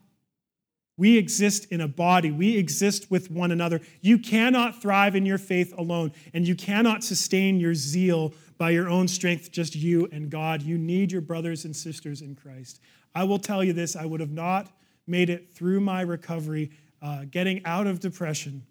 We 1.02 1.18
exist 1.18 1.66
in 1.72 1.80
a 1.80 1.88
body. 1.88 2.30
We 2.30 2.56
exist 2.56 3.10
with 3.10 3.28
one 3.28 3.50
another. 3.50 3.80
You 4.02 4.18
cannot 4.20 4.80
thrive 4.80 5.16
in 5.16 5.26
your 5.26 5.36
faith 5.36 5.74
alone, 5.76 6.12
and 6.32 6.46
you 6.46 6.54
cannot 6.54 7.02
sustain 7.02 7.58
your 7.58 7.74
zeal 7.74 8.32
by 8.56 8.70
your 8.70 8.88
own 8.88 9.08
strength, 9.08 9.50
just 9.50 9.74
you 9.74 10.08
and 10.12 10.30
God. 10.30 10.62
You 10.62 10.78
need 10.78 11.10
your 11.10 11.20
brothers 11.20 11.64
and 11.64 11.74
sisters 11.74 12.22
in 12.22 12.36
Christ. 12.36 12.78
I 13.16 13.24
will 13.24 13.40
tell 13.40 13.64
you 13.64 13.72
this 13.72 13.96
I 13.96 14.06
would 14.06 14.20
have 14.20 14.30
not 14.30 14.70
made 15.08 15.28
it 15.28 15.52
through 15.56 15.80
my 15.80 16.02
recovery, 16.02 16.70
uh, 17.02 17.24
getting 17.28 17.66
out 17.66 17.88
of 17.88 17.98
depression, 17.98 18.64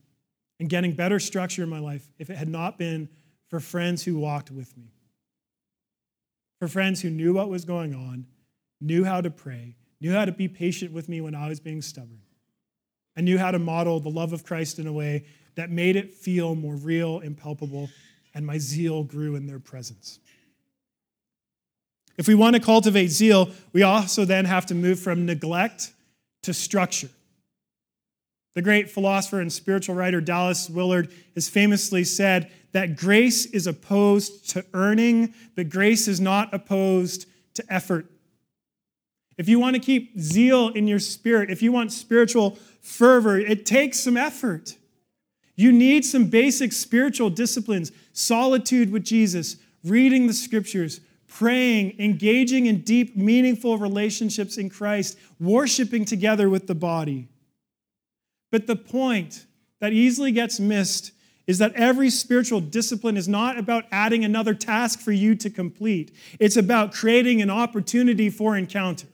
and 0.61 0.69
getting 0.69 0.93
better 0.93 1.19
structure 1.19 1.63
in 1.63 1.69
my 1.69 1.79
life 1.79 2.07
if 2.17 2.29
it 2.29 2.37
had 2.37 2.47
not 2.47 2.77
been 2.77 3.09
for 3.49 3.59
friends 3.59 4.05
who 4.05 4.17
walked 4.17 4.51
with 4.51 4.77
me. 4.77 4.93
For 6.59 6.69
friends 6.69 7.01
who 7.01 7.09
knew 7.09 7.33
what 7.33 7.49
was 7.49 7.65
going 7.65 7.93
on, 7.93 8.25
knew 8.79 9.03
how 9.03 9.19
to 9.19 9.29
pray, 9.29 9.75
knew 10.01 10.11
how 10.11 10.25
to 10.25 10.31
be 10.31 10.47
patient 10.47 10.91
with 10.91 11.07
me 11.07 11.21
when 11.21 11.35
I 11.35 11.47
was 11.47 11.59
being 11.59 11.81
stubborn. 11.81 12.21
I 13.15 13.21
knew 13.21 13.37
how 13.37 13.51
to 13.51 13.59
model 13.59 13.99
the 13.99 14.09
love 14.09 14.33
of 14.33 14.43
Christ 14.43 14.79
in 14.79 14.87
a 14.87 14.93
way 14.93 15.25
that 15.55 15.69
made 15.69 15.95
it 15.95 16.13
feel 16.13 16.55
more 16.55 16.75
real 16.75 17.19
and 17.19 17.37
palpable, 17.37 17.89
and 18.33 18.45
my 18.45 18.57
zeal 18.57 19.03
grew 19.03 19.35
in 19.35 19.45
their 19.45 19.59
presence. 19.59 20.19
If 22.17 22.27
we 22.27 22.35
want 22.35 22.55
to 22.55 22.61
cultivate 22.61 23.07
zeal, 23.07 23.49
we 23.73 23.83
also 23.83 24.25
then 24.25 24.45
have 24.45 24.65
to 24.67 24.75
move 24.75 24.99
from 24.99 25.25
neglect 25.25 25.93
to 26.43 26.53
structure. 26.53 27.09
The 28.53 28.61
great 28.61 28.89
philosopher 28.89 29.39
and 29.39 29.51
spiritual 29.51 29.95
writer 29.95 30.19
Dallas 30.19 30.69
Willard 30.69 31.11
has 31.35 31.47
famously 31.47 32.03
said 32.03 32.51
that 32.73 32.97
grace 32.97 33.45
is 33.45 33.67
opposed 33.67 34.49
to 34.51 34.65
earning, 34.73 35.33
but 35.55 35.69
grace 35.69 36.07
is 36.07 36.19
not 36.19 36.53
opposed 36.53 37.27
to 37.55 37.63
effort 37.69 38.10
if 39.37 39.47
you 39.47 39.59
want 39.59 39.75
to 39.75 39.81
keep 39.81 40.19
zeal 40.19 40.69
in 40.69 40.87
your 40.87 40.99
spirit, 40.99 41.49
if 41.49 41.61
you 41.61 41.71
want 41.71 41.91
spiritual 41.91 42.57
fervor, 42.81 43.37
it 43.37 43.65
takes 43.65 43.99
some 43.99 44.17
effort. 44.17 44.75
You 45.55 45.71
need 45.71 46.05
some 46.05 46.25
basic 46.25 46.73
spiritual 46.73 47.29
disciplines 47.29 47.91
solitude 48.13 48.91
with 48.91 49.03
Jesus, 49.03 49.57
reading 49.83 50.27
the 50.27 50.33
scriptures, 50.33 51.01
praying, 51.27 51.99
engaging 51.99 52.65
in 52.65 52.81
deep, 52.81 53.15
meaningful 53.15 53.77
relationships 53.77 54.57
in 54.57 54.69
Christ, 54.69 55.17
worshiping 55.39 56.05
together 56.05 56.49
with 56.49 56.67
the 56.67 56.75
body. 56.75 57.27
But 58.51 58.67
the 58.67 58.75
point 58.75 59.45
that 59.79 59.93
easily 59.93 60.31
gets 60.31 60.59
missed 60.59 61.13
is 61.47 61.57
that 61.57 61.73
every 61.73 62.09
spiritual 62.09 62.61
discipline 62.61 63.17
is 63.17 63.27
not 63.27 63.57
about 63.57 63.85
adding 63.91 64.23
another 64.23 64.53
task 64.53 64.99
for 64.99 65.11
you 65.11 65.35
to 65.35 65.49
complete, 65.49 66.13
it's 66.39 66.57
about 66.57 66.93
creating 66.93 67.41
an 67.41 67.49
opportunity 67.49 68.29
for 68.29 68.55
encounter. 68.55 69.07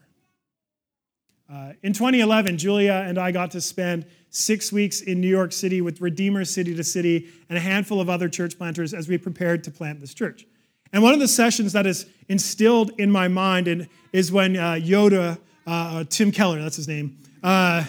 Uh, 1.50 1.72
in 1.82 1.94
2011, 1.94 2.58
Julia 2.58 3.04
and 3.06 3.16
I 3.16 3.32
got 3.32 3.52
to 3.52 3.60
spend 3.62 4.04
six 4.28 4.70
weeks 4.70 5.00
in 5.00 5.18
New 5.18 5.28
York 5.28 5.52
City 5.52 5.80
with 5.80 5.98
Redeemer 6.02 6.44
City 6.44 6.74
to 6.74 6.84
City 6.84 7.30
and 7.48 7.56
a 7.56 7.60
handful 7.60 8.02
of 8.02 8.10
other 8.10 8.28
church 8.28 8.58
planters 8.58 8.92
as 8.92 9.08
we 9.08 9.16
prepared 9.16 9.64
to 9.64 9.70
plant 9.70 10.00
this 10.00 10.12
church. 10.12 10.46
And 10.92 11.02
one 11.02 11.14
of 11.14 11.20
the 11.20 11.28
sessions 11.28 11.72
that 11.72 11.86
is 11.86 12.04
instilled 12.28 12.90
in 12.98 13.10
my 13.10 13.28
mind 13.28 13.88
is 14.12 14.30
when 14.30 14.56
uh, 14.56 14.72
Yoda, 14.74 15.38
uh, 15.66 15.70
uh 15.70 16.04
Tim 16.10 16.32
Keller, 16.32 16.60
that's 16.60 16.76
his 16.76 16.86
name, 16.86 17.16
uh, 17.42 17.84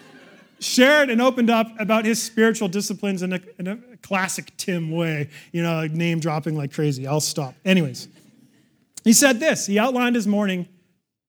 shared 0.58 1.10
and 1.10 1.20
opened 1.20 1.50
up 1.50 1.68
about 1.78 2.06
his 2.06 2.22
spiritual 2.22 2.68
disciplines 2.68 3.22
in 3.22 3.34
a, 3.34 3.40
in 3.58 3.66
a 3.66 3.76
classic 3.98 4.50
Tim 4.56 4.90
way, 4.90 5.28
you 5.52 5.62
know, 5.62 5.86
name 5.88 6.20
dropping 6.20 6.56
like 6.56 6.72
crazy. 6.72 7.06
I'll 7.06 7.20
stop. 7.20 7.54
Anyways, 7.66 8.08
he 9.04 9.12
said 9.12 9.40
this. 9.40 9.66
He 9.66 9.78
outlined 9.78 10.16
his 10.16 10.26
morning 10.26 10.68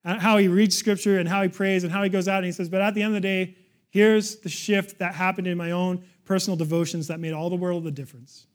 how 0.05 0.37
he 0.37 0.47
reads 0.47 0.77
scripture 0.77 1.19
and 1.19 1.27
how 1.27 1.41
he 1.41 1.49
prays 1.49 1.83
and 1.83 1.91
how 1.91 2.03
he 2.03 2.09
goes 2.09 2.27
out 2.27 2.37
and 2.37 2.45
he 2.45 2.51
says, 2.51 2.69
but 2.69 2.81
at 2.81 2.93
the 2.93 3.01
end 3.01 3.15
of 3.15 3.21
the 3.21 3.27
day, 3.27 3.55
Here's 3.95 4.35
the 4.39 4.49
shift 4.49 4.99
that 4.99 5.15
happened 5.15 5.47
in 5.47 5.57
my 5.57 5.71
own 5.71 6.03
personal 6.25 6.57
devotions 6.57 7.07
that 7.07 7.21
made 7.21 7.31
all 7.31 7.49
the 7.49 7.55
world 7.55 7.85
the 7.85 7.91
difference. 7.91 8.45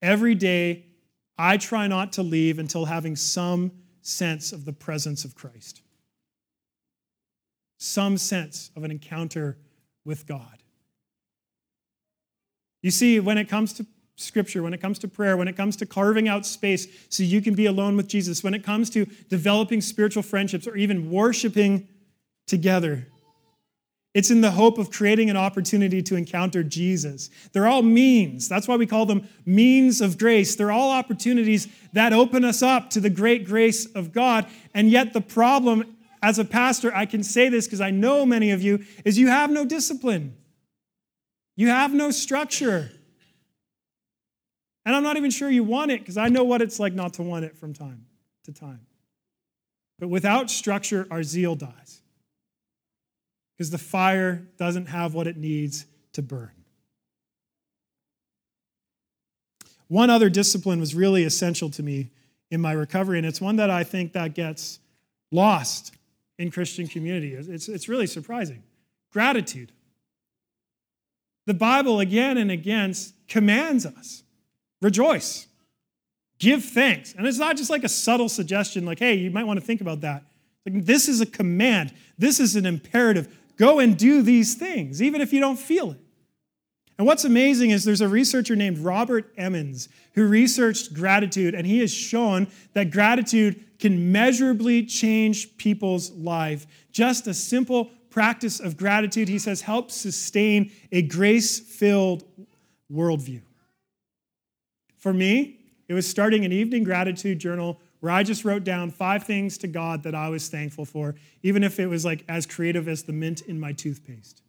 Every 0.00 0.34
day, 0.34 0.86
I 1.36 1.58
try 1.58 1.86
not 1.86 2.14
to 2.14 2.22
leave 2.22 2.58
until 2.58 2.86
having 2.86 3.14
some 3.14 3.72
sense 4.00 4.52
of 4.52 4.64
the 4.64 4.72
presence 4.72 5.26
of 5.26 5.34
Christ, 5.34 5.82
some 7.76 8.16
sense 8.16 8.70
of 8.74 8.82
an 8.82 8.90
encounter 8.90 9.58
with 10.06 10.26
God. 10.26 10.62
You 12.80 12.90
see, 12.90 13.20
when 13.20 13.36
it 13.36 13.50
comes 13.50 13.74
to 13.74 13.86
scripture, 14.20 14.62
when 14.62 14.74
it 14.74 14.80
comes 14.80 14.98
to 15.00 15.08
prayer, 15.08 15.36
when 15.36 15.48
it 15.48 15.56
comes 15.56 15.76
to 15.76 15.86
carving 15.86 16.28
out 16.28 16.46
space 16.46 16.86
so 17.08 17.22
you 17.22 17.40
can 17.40 17.54
be 17.54 17.66
alone 17.66 17.96
with 17.96 18.08
Jesus, 18.08 18.44
when 18.44 18.54
it 18.54 18.62
comes 18.62 18.90
to 18.90 19.06
developing 19.28 19.80
spiritual 19.80 20.22
friendships 20.22 20.66
or 20.66 20.76
even 20.76 21.10
worshiping 21.10 21.88
together, 22.46 23.06
it's 24.12 24.30
in 24.30 24.40
the 24.40 24.50
hope 24.50 24.78
of 24.78 24.90
creating 24.90 25.30
an 25.30 25.36
opportunity 25.36 26.02
to 26.02 26.16
encounter 26.16 26.64
Jesus. 26.64 27.30
They're 27.52 27.68
all 27.68 27.82
means. 27.82 28.48
That's 28.48 28.66
why 28.66 28.74
we 28.74 28.86
call 28.86 29.06
them 29.06 29.28
means 29.46 30.00
of 30.00 30.18
grace. 30.18 30.56
They're 30.56 30.72
all 30.72 30.90
opportunities 30.90 31.68
that 31.92 32.12
open 32.12 32.44
us 32.44 32.60
up 32.60 32.90
to 32.90 33.00
the 33.00 33.10
great 33.10 33.46
grace 33.46 33.86
of 33.86 34.12
God. 34.12 34.46
And 34.74 34.90
yet, 34.90 35.12
the 35.12 35.20
problem, 35.20 35.96
as 36.22 36.40
a 36.40 36.44
pastor, 36.44 36.92
I 36.92 37.06
can 37.06 37.22
say 37.22 37.48
this 37.48 37.66
because 37.66 37.80
I 37.80 37.92
know 37.92 38.26
many 38.26 38.50
of 38.50 38.62
you, 38.62 38.84
is 39.04 39.16
you 39.16 39.28
have 39.28 39.50
no 39.50 39.64
discipline. 39.64 40.36
You 41.54 41.68
have 41.68 41.94
no 41.94 42.10
structure. 42.10 42.90
And 44.84 44.96
I'm 44.96 45.02
not 45.02 45.16
even 45.16 45.30
sure 45.30 45.50
you 45.50 45.64
want 45.64 45.90
it 45.90 46.00
because 46.00 46.16
I 46.16 46.28
know 46.28 46.44
what 46.44 46.62
it's 46.62 46.80
like 46.80 46.94
not 46.94 47.14
to 47.14 47.22
want 47.22 47.44
it 47.44 47.56
from 47.56 47.72
time 47.72 48.06
to 48.44 48.52
time. 48.52 48.80
But 49.98 50.08
without 50.08 50.50
structure, 50.50 51.06
our 51.10 51.22
zeal 51.22 51.54
dies 51.54 52.00
because 53.56 53.70
the 53.70 53.78
fire 53.78 54.46
doesn't 54.56 54.86
have 54.86 55.12
what 55.12 55.26
it 55.26 55.36
needs 55.36 55.84
to 56.14 56.22
burn. 56.22 56.52
One 59.88 60.08
other 60.08 60.30
discipline 60.30 60.80
was 60.80 60.94
really 60.94 61.24
essential 61.24 61.68
to 61.70 61.82
me 61.82 62.10
in 62.50 62.60
my 62.60 62.72
recovery, 62.72 63.18
and 63.18 63.26
it's 63.26 63.40
one 63.40 63.56
that 63.56 63.68
I 63.70 63.84
think 63.84 64.12
that 64.14 64.34
gets 64.34 64.78
lost 65.30 65.94
in 66.38 66.50
Christian 66.50 66.86
community. 66.86 67.34
It's, 67.34 67.68
it's 67.68 67.88
really 67.88 68.06
surprising. 68.06 68.62
Gratitude. 69.12 69.72
The 71.46 71.54
Bible 71.54 72.00
again 72.00 72.38
and 72.38 72.50
again 72.50 72.94
commands 73.28 73.84
us 73.84 74.22
rejoice, 74.80 75.46
give 76.38 76.64
thanks. 76.64 77.14
And 77.14 77.26
it's 77.26 77.38
not 77.38 77.56
just 77.56 77.70
like 77.70 77.84
a 77.84 77.88
subtle 77.88 78.28
suggestion, 78.28 78.84
like, 78.84 78.98
hey, 78.98 79.14
you 79.14 79.30
might 79.30 79.44
want 79.44 79.60
to 79.60 79.64
think 79.64 79.80
about 79.80 80.00
that. 80.02 80.24
Like, 80.66 80.84
this 80.84 81.08
is 81.08 81.20
a 81.20 81.26
command, 81.26 81.92
this 82.18 82.40
is 82.40 82.56
an 82.56 82.66
imperative. 82.66 83.36
Go 83.56 83.78
and 83.78 83.96
do 83.96 84.22
these 84.22 84.54
things, 84.54 85.02
even 85.02 85.20
if 85.20 85.32
you 85.32 85.40
don't 85.40 85.58
feel 85.58 85.92
it. 85.92 86.00
And 86.96 87.06
what's 87.06 87.24
amazing 87.24 87.70
is 87.70 87.84
there's 87.84 88.02
a 88.02 88.08
researcher 88.08 88.54
named 88.54 88.78
Robert 88.78 89.32
Emmons 89.38 89.88
who 90.14 90.26
researched 90.26 90.92
gratitude, 90.92 91.54
and 91.54 91.66
he 91.66 91.78
has 91.78 91.90
shown 91.90 92.46
that 92.74 92.90
gratitude 92.90 93.64
can 93.78 94.12
measurably 94.12 94.84
change 94.84 95.56
people's 95.56 96.10
life. 96.10 96.66
Just 96.92 97.26
a 97.26 97.32
simple 97.32 97.86
practice 98.10 98.60
of 98.60 98.76
gratitude, 98.76 99.28
he 99.28 99.38
says, 99.38 99.62
helps 99.62 99.94
sustain 99.94 100.70
a 100.92 101.00
grace 101.00 101.58
filled 101.58 102.24
worldview. 102.92 103.40
For 105.00 105.12
me, 105.12 105.58
it 105.88 105.94
was 105.94 106.08
starting 106.08 106.44
an 106.44 106.52
evening 106.52 106.84
gratitude 106.84 107.40
journal 107.40 107.80
where 107.98 108.12
I 108.12 108.22
just 108.22 108.44
wrote 108.44 108.64
down 108.64 108.90
five 108.90 109.24
things 109.24 109.58
to 109.58 109.66
God 109.66 110.04
that 110.04 110.14
I 110.14 110.28
was 110.28 110.48
thankful 110.48 110.84
for, 110.84 111.16
even 111.42 111.64
if 111.64 111.80
it 111.80 111.86
was 111.86 112.04
like 112.04 112.24
as 112.28 112.46
creative 112.46 112.86
as 112.86 113.02
the 113.02 113.12
mint 113.12 113.40
in 113.42 113.58
my 113.58 113.72
toothpaste. 113.72 114.42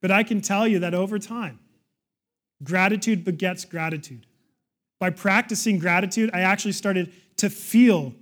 But 0.00 0.10
I 0.10 0.22
can 0.22 0.40
tell 0.40 0.68
you 0.68 0.80
that 0.80 0.94
over 0.94 1.18
time, 1.18 1.60
gratitude 2.62 3.24
begets 3.24 3.64
gratitude. 3.64 4.26
By 5.00 5.10
practicing 5.10 5.78
gratitude, 5.78 6.30
I 6.32 6.40
actually 6.40 6.72
started 6.72 7.12
to 7.38 7.50
feel 7.50 8.14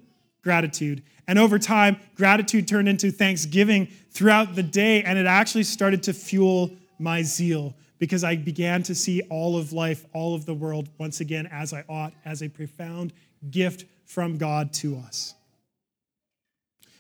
gratitude. 0.43 1.03
And 1.27 1.39
over 1.39 1.59
time, 1.59 1.99
gratitude 2.15 2.67
turned 2.69 2.89
into 2.89 3.11
thanksgiving 3.11 3.89
throughout 4.11 4.55
the 4.55 4.63
day, 4.63 5.03
and 5.03 5.19
it 5.19 5.27
actually 5.27 5.65
started 5.65 6.03
to 6.05 6.13
fuel 6.13 6.71
my 7.01 7.23
zeal 7.23 7.75
because 7.99 8.25
I 8.25 8.37
began 8.37 8.83
to 8.85 8.95
see 8.95 9.23
all 9.31 9.57
of 9.57 9.73
life, 9.73 10.07
all 10.13 10.35
of 10.35 10.47
the 10.47 10.55
world, 10.55 10.89
once 10.99 11.21
again, 11.21 11.49
as 11.53 11.73
I 11.73 11.85
ought, 11.89 12.13
as 12.25 12.43
a 12.43 12.49
profound 12.49 13.13
gift 13.51 13.85
from 14.05 14.39
God 14.39 14.73
to 14.75 14.97
us. 14.97 15.35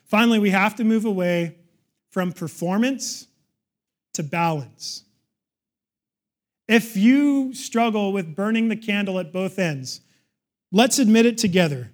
Finally, 0.07 0.39
we 0.39 0.51
have 0.51 0.77
to 0.77 0.85
move 0.85 1.05
away 1.05 1.57
from 2.11 2.33
performance 2.33 3.27
to 4.15 4.23
balance. 4.23 5.05
If 6.69 6.97
you 6.97 7.55
struggle 7.55 8.13
with 8.13 8.37
burning 8.37 8.69
the 8.69 8.77
candle 8.77 9.19
at 9.19 9.33
both 9.33 9.59
ends, 9.59 10.01
let's 10.71 10.99
admit 10.99 11.27
it 11.27 11.39
together. 11.39 11.91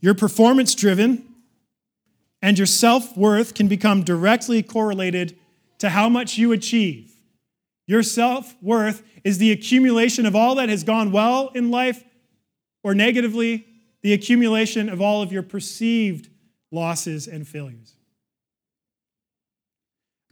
You're 0.00 0.14
performance 0.14 0.74
driven, 0.74 1.26
and 2.42 2.58
your 2.58 2.66
self 2.66 3.16
worth 3.16 3.54
can 3.54 3.68
become 3.68 4.02
directly 4.02 4.62
correlated 4.62 5.38
to 5.78 5.90
how 5.90 6.08
much 6.08 6.38
you 6.38 6.52
achieve. 6.52 7.12
Your 7.86 8.02
self 8.02 8.54
worth 8.62 9.02
is 9.24 9.38
the 9.38 9.52
accumulation 9.52 10.26
of 10.26 10.34
all 10.34 10.56
that 10.56 10.68
has 10.68 10.84
gone 10.84 11.12
well 11.12 11.50
in 11.54 11.70
life, 11.70 12.02
or 12.82 12.94
negatively, 12.94 13.66
the 14.02 14.12
accumulation 14.12 14.88
of 14.88 15.00
all 15.00 15.22
of 15.22 15.32
your 15.32 15.42
perceived 15.42 16.28
losses 16.70 17.26
and 17.26 17.46
failures. 17.46 17.94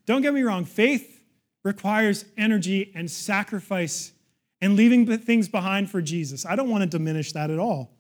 Don't 0.06 0.22
get 0.22 0.34
me 0.34 0.42
wrong, 0.42 0.64
faith 0.64 1.22
requires 1.64 2.24
energy 2.36 2.92
and 2.94 3.10
sacrifice 3.10 4.12
and 4.60 4.76
leaving 4.76 5.06
things 5.18 5.48
behind 5.48 5.90
for 5.90 6.00
Jesus. 6.02 6.44
I 6.46 6.56
don't 6.56 6.70
want 6.70 6.82
to 6.82 6.98
diminish 6.98 7.32
that 7.32 7.50
at 7.50 7.58
all. 7.58 7.90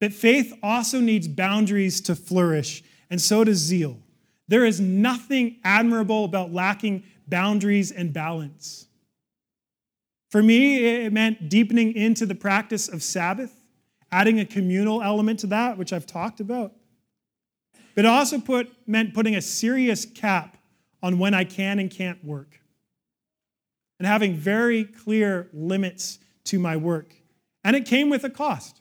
But 0.00 0.12
faith 0.12 0.52
also 0.62 1.00
needs 1.00 1.26
boundaries 1.26 2.00
to 2.02 2.14
flourish, 2.14 2.82
and 3.08 3.20
so 3.20 3.44
does 3.44 3.58
zeal. 3.58 3.98
There 4.48 4.64
is 4.64 4.80
nothing 4.80 5.56
admirable 5.64 6.24
about 6.24 6.52
lacking 6.52 7.02
boundaries 7.26 7.90
and 7.90 8.12
balance. 8.12 8.86
For 10.30 10.42
me, 10.42 11.04
it 11.04 11.12
meant 11.12 11.48
deepening 11.48 11.94
into 11.94 12.26
the 12.26 12.34
practice 12.34 12.88
of 12.88 13.02
Sabbath, 13.02 13.60
adding 14.12 14.38
a 14.38 14.44
communal 14.44 15.02
element 15.02 15.40
to 15.40 15.46
that, 15.48 15.78
which 15.78 15.92
I've 15.92 16.06
talked 16.06 16.40
about. 16.40 16.72
But 17.94 18.04
it 18.04 18.08
also 18.08 18.38
put, 18.38 18.70
meant 18.86 19.14
putting 19.14 19.34
a 19.34 19.40
serious 19.40 20.04
cap 20.04 20.58
on 21.02 21.18
when 21.18 21.34
I 21.34 21.44
can 21.44 21.78
and 21.78 21.90
can't 21.90 22.22
work, 22.24 22.60
and 23.98 24.06
having 24.06 24.34
very 24.34 24.84
clear 24.84 25.48
limits 25.52 26.18
to 26.44 26.58
my 26.58 26.76
work. 26.76 27.14
And 27.64 27.74
it 27.74 27.86
came 27.86 28.10
with 28.10 28.22
a 28.24 28.30
cost. 28.30 28.80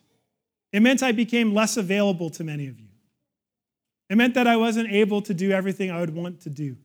It 0.71 0.82
meant 0.82 1.01
I 1.01 1.12
became 1.12 1.54
less 1.54 1.78
available 1.78 2.30
to 2.32 2.43
many 2.43 2.67
of 2.67 2.80
you. 2.80 2.85
It 4.10 4.18
meant 4.18 4.36
that 4.36 4.48
I 4.48 4.58
wasn't 4.58 4.91
able 4.91 5.22
to 5.24 5.34
do 5.34 5.52
everything 5.52 5.89
I 5.89 6.00
would 6.00 6.13
want 6.13 6.41
to 6.41 6.50
do. 6.50 6.78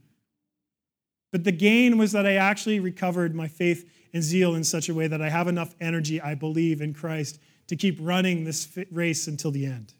But 1.32 1.44
the 1.44 1.52
gain 1.52 1.98
was 1.98 2.12
that 2.12 2.26
I 2.26 2.34
actually 2.34 2.80
recovered 2.80 3.34
my 3.34 3.46
faith 3.46 3.88
and 4.12 4.22
zeal 4.22 4.54
in 4.54 4.64
such 4.64 4.88
a 4.88 4.94
way 4.94 5.06
that 5.06 5.22
I 5.22 5.28
have 5.28 5.46
enough 5.46 5.74
energy, 5.80 6.20
I 6.20 6.34
believe, 6.34 6.80
in 6.80 6.92
Christ 6.92 7.38
to 7.68 7.76
keep 7.76 7.98
running 8.00 8.44
this 8.44 8.76
race 8.90 9.28
until 9.28 9.50
the 9.52 9.66
end. 9.66 9.94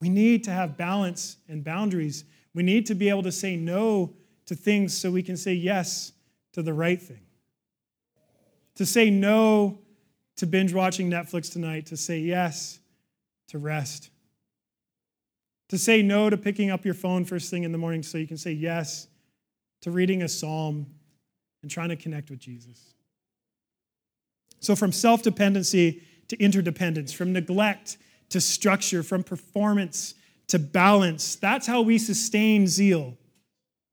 We 0.00 0.08
need 0.08 0.44
to 0.44 0.50
have 0.50 0.76
balance 0.76 1.36
and 1.48 1.62
boundaries. 1.62 2.24
We 2.54 2.62
need 2.62 2.86
to 2.86 2.94
be 2.94 3.08
able 3.08 3.22
to 3.22 3.32
say 3.32 3.56
no 3.56 4.14
to 4.46 4.54
things 4.54 4.96
so 4.96 5.10
we 5.10 5.22
can 5.22 5.36
say 5.36 5.54
yes 5.54 6.12
to 6.52 6.62
the 6.62 6.74
right 6.74 7.00
thing. 7.00 7.20
To 8.76 8.84
say 8.84 9.10
no 9.10 9.78
to 10.36 10.46
binge 10.46 10.74
watching 10.74 11.08
Netflix 11.08 11.52
tonight, 11.52 11.86
to 11.86 11.96
say 11.96 12.18
yes 12.18 12.80
to 13.48 13.58
rest. 13.58 14.10
To 15.74 15.78
say 15.78 16.02
no 16.02 16.30
to 16.30 16.36
picking 16.36 16.70
up 16.70 16.84
your 16.84 16.94
phone 16.94 17.24
first 17.24 17.50
thing 17.50 17.64
in 17.64 17.72
the 17.72 17.78
morning 17.78 18.04
so 18.04 18.16
you 18.16 18.28
can 18.28 18.36
say 18.36 18.52
yes 18.52 19.08
to 19.82 19.90
reading 19.90 20.22
a 20.22 20.28
psalm 20.28 20.86
and 21.62 21.68
trying 21.68 21.88
to 21.88 21.96
connect 21.96 22.30
with 22.30 22.38
Jesus. 22.38 22.94
So, 24.60 24.76
from 24.76 24.92
self 24.92 25.24
dependency 25.24 26.04
to 26.28 26.38
interdependence, 26.38 27.12
from 27.12 27.32
neglect 27.32 27.98
to 28.28 28.40
structure, 28.40 29.02
from 29.02 29.24
performance 29.24 30.14
to 30.46 30.60
balance, 30.60 31.34
that's 31.34 31.66
how 31.66 31.82
we 31.82 31.98
sustain 31.98 32.68
zeal. 32.68 33.18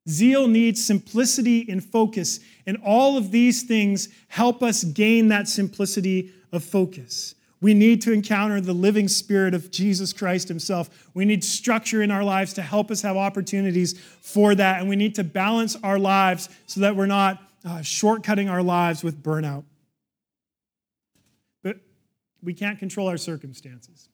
Zeal 0.07 0.47
needs 0.47 0.85
simplicity 0.85 1.65
and 1.67 1.83
focus, 1.83 2.41
and 2.67 2.77
all 2.85 3.17
of 3.17 3.31
these 3.31 3.63
things 3.63 4.07
help 4.27 4.61
us 4.61 4.83
gain 4.83 5.29
that 5.29 5.47
simplicity 5.47 6.31
of 6.51 6.63
focus. 6.63 7.33
We 7.61 7.75
need 7.75 8.01
to 8.01 8.11
encounter 8.11 8.59
the 8.59 8.73
living 8.73 9.07
spirit 9.07 9.53
of 9.53 9.69
Jesus 9.69 10.13
Christ 10.13 10.47
himself. 10.47 11.09
We 11.13 11.25
need 11.25 11.43
structure 11.43 12.01
in 12.01 12.09
our 12.09 12.23
lives 12.23 12.53
to 12.53 12.63
help 12.63 12.89
us 12.89 13.03
have 13.03 13.15
opportunities 13.15 13.99
for 13.99 14.55
that, 14.55 14.79
and 14.79 14.89
we 14.89 14.95
need 14.95 15.15
to 15.15 15.23
balance 15.23 15.77
our 15.83 15.99
lives 15.99 16.49
so 16.65 16.81
that 16.81 16.95
we're 16.95 17.05
not 17.05 17.41
uh, 17.63 17.77
shortcutting 17.79 18.49
our 18.49 18.63
lives 18.63 19.03
with 19.03 19.21
burnout. 19.21 19.63
But 21.63 21.77
we 22.41 22.55
can't 22.55 22.79
control 22.79 23.07
our 23.07 23.17
circumstances. 23.17 24.09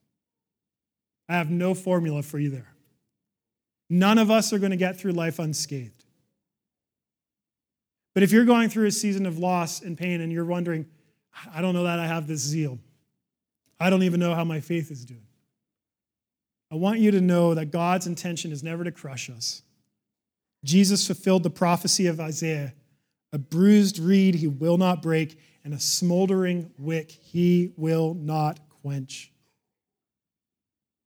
I 1.29 1.35
have 1.35 1.49
no 1.49 1.73
formula 1.73 2.23
for 2.23 2.39
you 2.39 2.49
there. 2.49 2.73
None 3.89 4.17
of 4.17 4.29
us 4.29 4.51
are 4.51 4.59
going 4.59 4.71
to 4.71 4.77
get 4.77 4.99
through 4.99 5.13
life 5.13 5.39
unscathed. 5.39 6.03
But 8.13 8.23
if 8.23 8.31
you're 8.33 8.45
going 8.45 8.69
through 8.69 8.87
a 8.87 8.91
season 8.91 9.25
of 9.25 9.37
loss 9.37 9.81
and 9.81 9.97
pain 9.97 10.19
and 10.19 10.33
you're 10.33 10.43
wondering, 10.43 10.85
I 11.53 11.61
don't 11.61 11.73
know 11.73 11.83
that 11.83 11.99
I 11.99 12.07
have 12.07 12.27
this 12.27 12.41
zeal, 12.41 12.79
I 13.79 13.89
don't 13.89 14.03
even 14.03 14.19
know 14.19 14.33
how 14.33 14.43
my 14.43 14.59
faith 14.59 14.91
is 14.91 15.05
doing. 15.05 15.27
I 16.71 16.75
want 16.75 16.99
you 16.99 17.11
to 17.11 17.21
know 17.21 17.53
that 17.53 17.71
God's 17.71 18.07
intention 18.07 18.51
is 18.51 18.63
never 18.63 18.83
to 18.83 18.91
crush 18.91 19.29
us. 19.29 19.61
Jesus 20.63 21.05
fulfilled 21.05 21.43
the 21.43 21.49
prophecy 21.49 22.07
of 22.07 22.19
Isaiah 22.19 22.73
a 23.33 23.37
bruised 23.37 23.99
reed 23.99 24.35
he 24.35 24.47
will 24.47 24.77
not 24.77 25.01
break, 25.01 25.39
and 25.63 25.73
a 25.73 25.79
smoldering 25.79 26.71
wick 26.77 27.11
he 27.11 27.73
will 27.75 28.13
not 28.13 28.59
quench. 28.81 29.31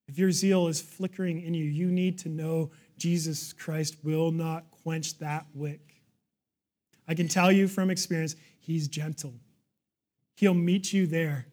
If 0.08 0.20
your 0.20 0.32
zeal 0.32 0.68
is 0.68 0.80
flickering 0.80 1.42
in 1.42 1.54
you, 1.54 1.66
you 1.66 1.92
need 1.92 2.20
to 2.20 2.30
know 2.30 2.72
Jesus 2.98 3.54
Christ 3.54 3.98
will 4.04 4.32
not 4.32 4.70
quench 4.84 5.18
that 5.18 5.48
wick. 5.54 6.04
I 7.08 7.16
can 7.16 7.28
tell 7.28 7.52
you 7.52 7.68
from 7.68 7.90
experience, 7.90 8.36
he's 8.60 8.88
gentle. 8.88 9.34
He'll 10.36 10.54
meet 10.54 10.94
you 10.94 11.08
there. 11.08 11.48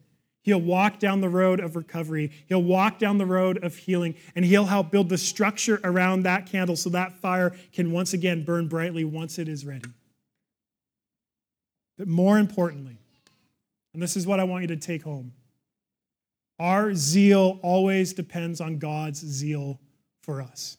He'll 0.49 0.59
walk 0.59 0.97
down 0.97 1.21
the 1.21 1.29
road 1.29 1.59
of 1.59 1.75
recovery. 1.75 2.31
He'll 2.47 2.63
walk 2.63 2.97
down 2.97 3.19
the 3.19 3.25
road 3.27 3.63
of 3.63 3.75
healing, 3.75 4.15
and 4.33 4.43
he'll 4.43 4.65
help 4.65 4.89
build 4.89 5.09
the 5.09 5.17
structure 5.19 5.79
around 5.83 6.23
that 6.23 6.47
candle 6.47 6.75
so 6.75 6.89
that 6.89 7.13
fire 7.13 7.55
can 7.71 7.91
once 7.91 8.13
again 8.13 8.43
burn 8.43 8.67
brightly 8.67 9.03
once 9.03 9.37
it 9.37 9.47
is 9.47 9.63
ready. 9.63 9.91
But 11.99 12.07
more 12.07 12.39
importantly, 12.39 12.97
and 13.93 14.01
this 14.01 14.17
is 14.17 14.25
what 14.25 14.39
I 14.39 14.43
want 14.43 14.63
you 14.63 14.69
to 14.69 14.77
take 14.77 15.03
home 15.03 15.33
our 16.59 16.95
zeal 16.95 17.59
always 17.61 18.13
depends 18.13 18.59
on 18.59 18.79
God's 18.79 19.19
zeal 19.19 19.79
for 20.23 20.41
us. 20.41 20.77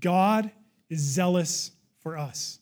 God 0.00 0.50
is 0.88 1.00
zealous 1.00 1.72
for 2.00 2.16
us. 2.16 2.58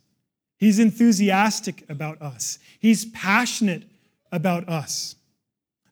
He's 0.59 0.81
enthusiastic 0.81 1.85
about 1.89 2.21
us. 2.21 2.59
He's 2.81 3.05
passionate 3.05 3.85
about 4.33 4.69
us. 4.69 5.15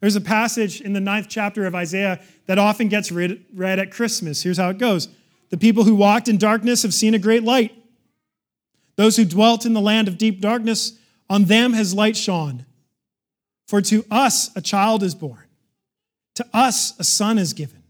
There's 0.04 0.16
a 0.16 0.20
passage 0.20 0.82
in 0.82 0.92
the 0.92 1.00
ninth 1.00 1.28
chapter 1.30 1.64
of 1.64 1.74
Isaiah 1.74 2.20
that 2.44 2.58
often 2.58 2.88
gets 2.88 3.10
read, 3.10 3.42
read 3.54 3.78
at 3.78 3.90
Christmas. 3.90 4.42
Here's 4.42 4.58
how 4.58 4.68
it 4.68 4.76
goes 4.76 5.08
The 5.48 5.56
people 5.56 5.84
who 5.84 5.94
walked 5.94 6.28
in 6.28 6.36
darkness 6.36 6.82
have 6.82 6.92
seen 6.92 7.14
a 7.14 7.18
great 7.18 7.42
light. 7.42 7.74
Those 8.96 9.16
who 9.16 9.24
dwelt 9.24 9.64
in 9.64 9.72
the 9.72 9.80
land 9.80 10.06
of 10.06 10.18
deep 10.18 10.42
darkness, 10.42 10.98
on 11.30 11.46
them 11.46 11.72
has 11.72 11.94
light 11.94 12.18
shone. 12.18 12.66
For 13.66 13.80
to 13.80 14.04
us 14.10 14.54
a 14.54 14.60
child 14.60 15.02
is 15.02 15.14
born, 15.14 15.46
to 16.34 16.46
us 16.52 16.92
a 17.00 17.04
son 17.04 17.38
is 17.38 17.54
given. 17.54 17.82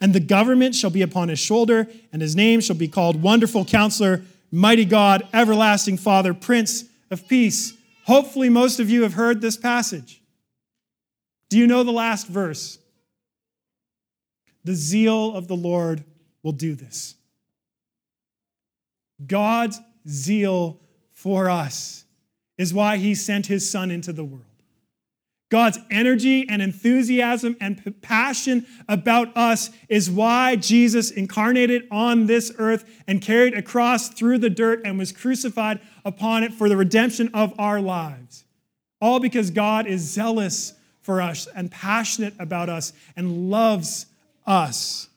And 0.00 0.14
the 0.14 0.20
government 0.20 0.74
shall 0.74 0.88
be 0.88 1.02
upon 1.02 1.28
his 1.28 1.40
shoulder, 1.40 1.86
and 2.10 2.22
his 2.22 2.34
name 2.34 2.62
shall 2.62 2.76
be 2.76 2.88
called 2.88 3.20
Wonderful 3.20 3.66
Counselor, 3.66 4.22
Mighty 4.50 4.86
God, 4.86 5.28
Everlasting 5.34 5.98
Father, 5.98 6.32
Prince 6.32 6.84
of 7.10 7.28
Peace. 7.28 7.74
Hopefully, 8.06 8.48
most 8.48 8.80
of 8.80 8.88
you 8.88 9.02
have 9.02 9.12
heard 9.12 9.42
this 9.42 9.58
passage. 9.58 10.22
Do 11.54 11.60
you 11.60 11.68
know 11.68 11.84
the 11.84 11.92
last 11.92 12.26
verse? 12.26 12.80
The 14.64 14.74
zeal 14.74 15.36
of 15.36 15.46
the 15.46 15.54
Lord 15.54 16.02
will 16.42 16.50
do 16.50 16.74
this. 16.74 17.14
God's 19.24 19.80
zeal 20.08 20.80
for 21.12 21.48
us 21.48 22.06
is 22.58 22.74
why 22.74 22.96
he 22.96 23.14
sent 23.14 23.46
his 23.46 23.70
son 23.70 23.92
into 23.92 24.12
the 24.12 24.24
world. 24.24 24.42
God's 25.48 25.78
energy 25.92 26.44
and 26.48 26.60
enthusiasm 26.60 27.56
and 27.60 28.02
passion 28.02 28.66
about 28.88 29.36
us 29.36 29.70
is 29.88 30.10
why 30.10 30.56
Jesus 30.56 31.12
incarnated 31.12 31.86
on 31.88 32.26
this 32.26 32.50
earth 32.58 32.84
and 33.06 33.22
carried 33.22 33.54
a 33.54 33.62
cross 33.62 34.08
through 34.08 34.38
the 34.38 34.50
dirt 34.50 34.80
and 34.84 34.98
was 34.98 35.12
crucified 35.12 35.78
upon 36.04 36.42
it 36.42 36.52
for 36.52 36.68
the 36.68 36.76
redemption 36.76 37.30
of 37.32 37.54
our 37.60 37.80
lives. 37.80 38.44
All 39.00 39.20
because 39.20 39.52
God 39.52 39.86
is 39.86 40.00
zealous 40.00 40.72
for 41.04 41.20
us 41.20 41.46
and 41.54 41.70
passionate 41.70 42.34
about 42.38 42.68
us 42.68 42.92
and 43.14 43.50
loves 43.50 44.06
us. 44.46 45.08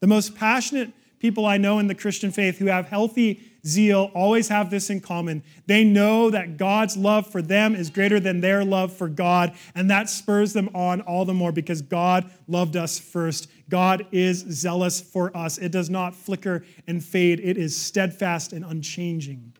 The 0.00 0.06
most 0.06 0.34
passionate 0.36 0.92
people 1.18 1.46
I 1.46 1.56
know 1.56 1.78
in 1.78 1.88
the 1.88 1.94
Christian 1.94 2.30
faith 2.30 2.58
who 2.58 2.66
have 2.66 2.88
healthy 2.88 3.40
zeal 3.66 4.10
always 4.14 4.48
have 4.48 4.70
this 4.70 4.90
in 4.90 5.00
common. 5.00 5.42
They 5.66 5.84
know 5.84 6.30
that 6.30 6.56
God's 6.56 6.96
love 6.96 7.26
for 7.28 7.42
them 7.42 7.74
is 7.74 7.90
greater 7.90 8.18
than 8.18 8.40
their 8.40 8.64
love 8.64 8.92
for 8.92 9.08
God, 9.08 9.54
and 9.74 9.90
that 9.90 10.08
spurs 10.08 10.52
them 10.52 10.70
on 10.74 11.00
all 11.02 11.24
the 11.24 11.34
more 11.34 11.52
because 11.52 11.82
God 11.82 12.30
loved 12.48 12.76
us 12.76 12.98
first. 12.98 13.48
God 13.68 14.06
is 14.10 14.38
zealous 14.38 15.00
for 15.00 15.36
us. 15.36 15.58
It 15.58 15.70
does 15.70 15.90
not 15.90 16.14
flicker 16.14 16.64
and 16.86 17.02
fade, 17.02 17.40
it 17.40 17.56
is 17.56 17.76
steadfast 17.76 18.52
and 18.52 18.64
unchanging. 18.64 19.52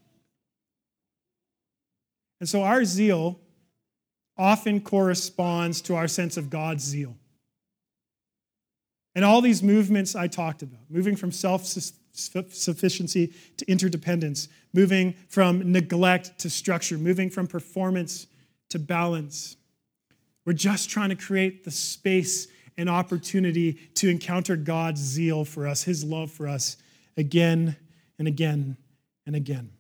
And 2.41 2.49
so 2.49 2.65
our 2.65 2.85
zeal 2.85 3.39
often 4.37 4.81
corresponds 4.81 5.81
to 5.83 5.95
our 5.95 6.09
sense 6.09 6.37
of 6.37 6.51
God's 6.51 6.85
zeal. 6.85 7.17
And 9.15 9.25
all 9.25 9.41
these 9.41 9.63
movements 9.63 10.17
I 10.17 10.27
talked 10.27 10.63
about, 10.63 10.81
moving 10.89 11.17
from 11.17 11.33
self 11.33 11.67
sufficiency 11.67 13.33
to 13.59 13.71
interdependence, 13.71 14.49
moving 14.73 15.15
from 15.29 15.71
neglect 15.71 16.39
to 16.41 16.51
structure, 16.51 16.97
moving 16.97 17.29
from 17.29 17.47
performance 17.47 18.27
to 18.71 18.79
balance. 18.79 19.57
We're 20.45 20.55
just 20.55 20.91
trying 20.91 21.11
to 21.11 21.17
create 21.17 21.65
the 21.65 21.71
space 21.71 22.49
and 22.79 22.89
opportunity 22.89 23.75
to 23.95 24.09
encounter 24.09 24.57
God's 24.57 25.01
zeal 25.01 25.45
for 25.45 25.67
us, 25.67 25.83
His 25.83 26.05
love 26.05 26.31
for 26.31 26.49
us 26.49 26.79
again 27.17 27.77
and 28.19 28.27
again 28.27 28.77
and 29.27 29.37
again. 29.37 29.71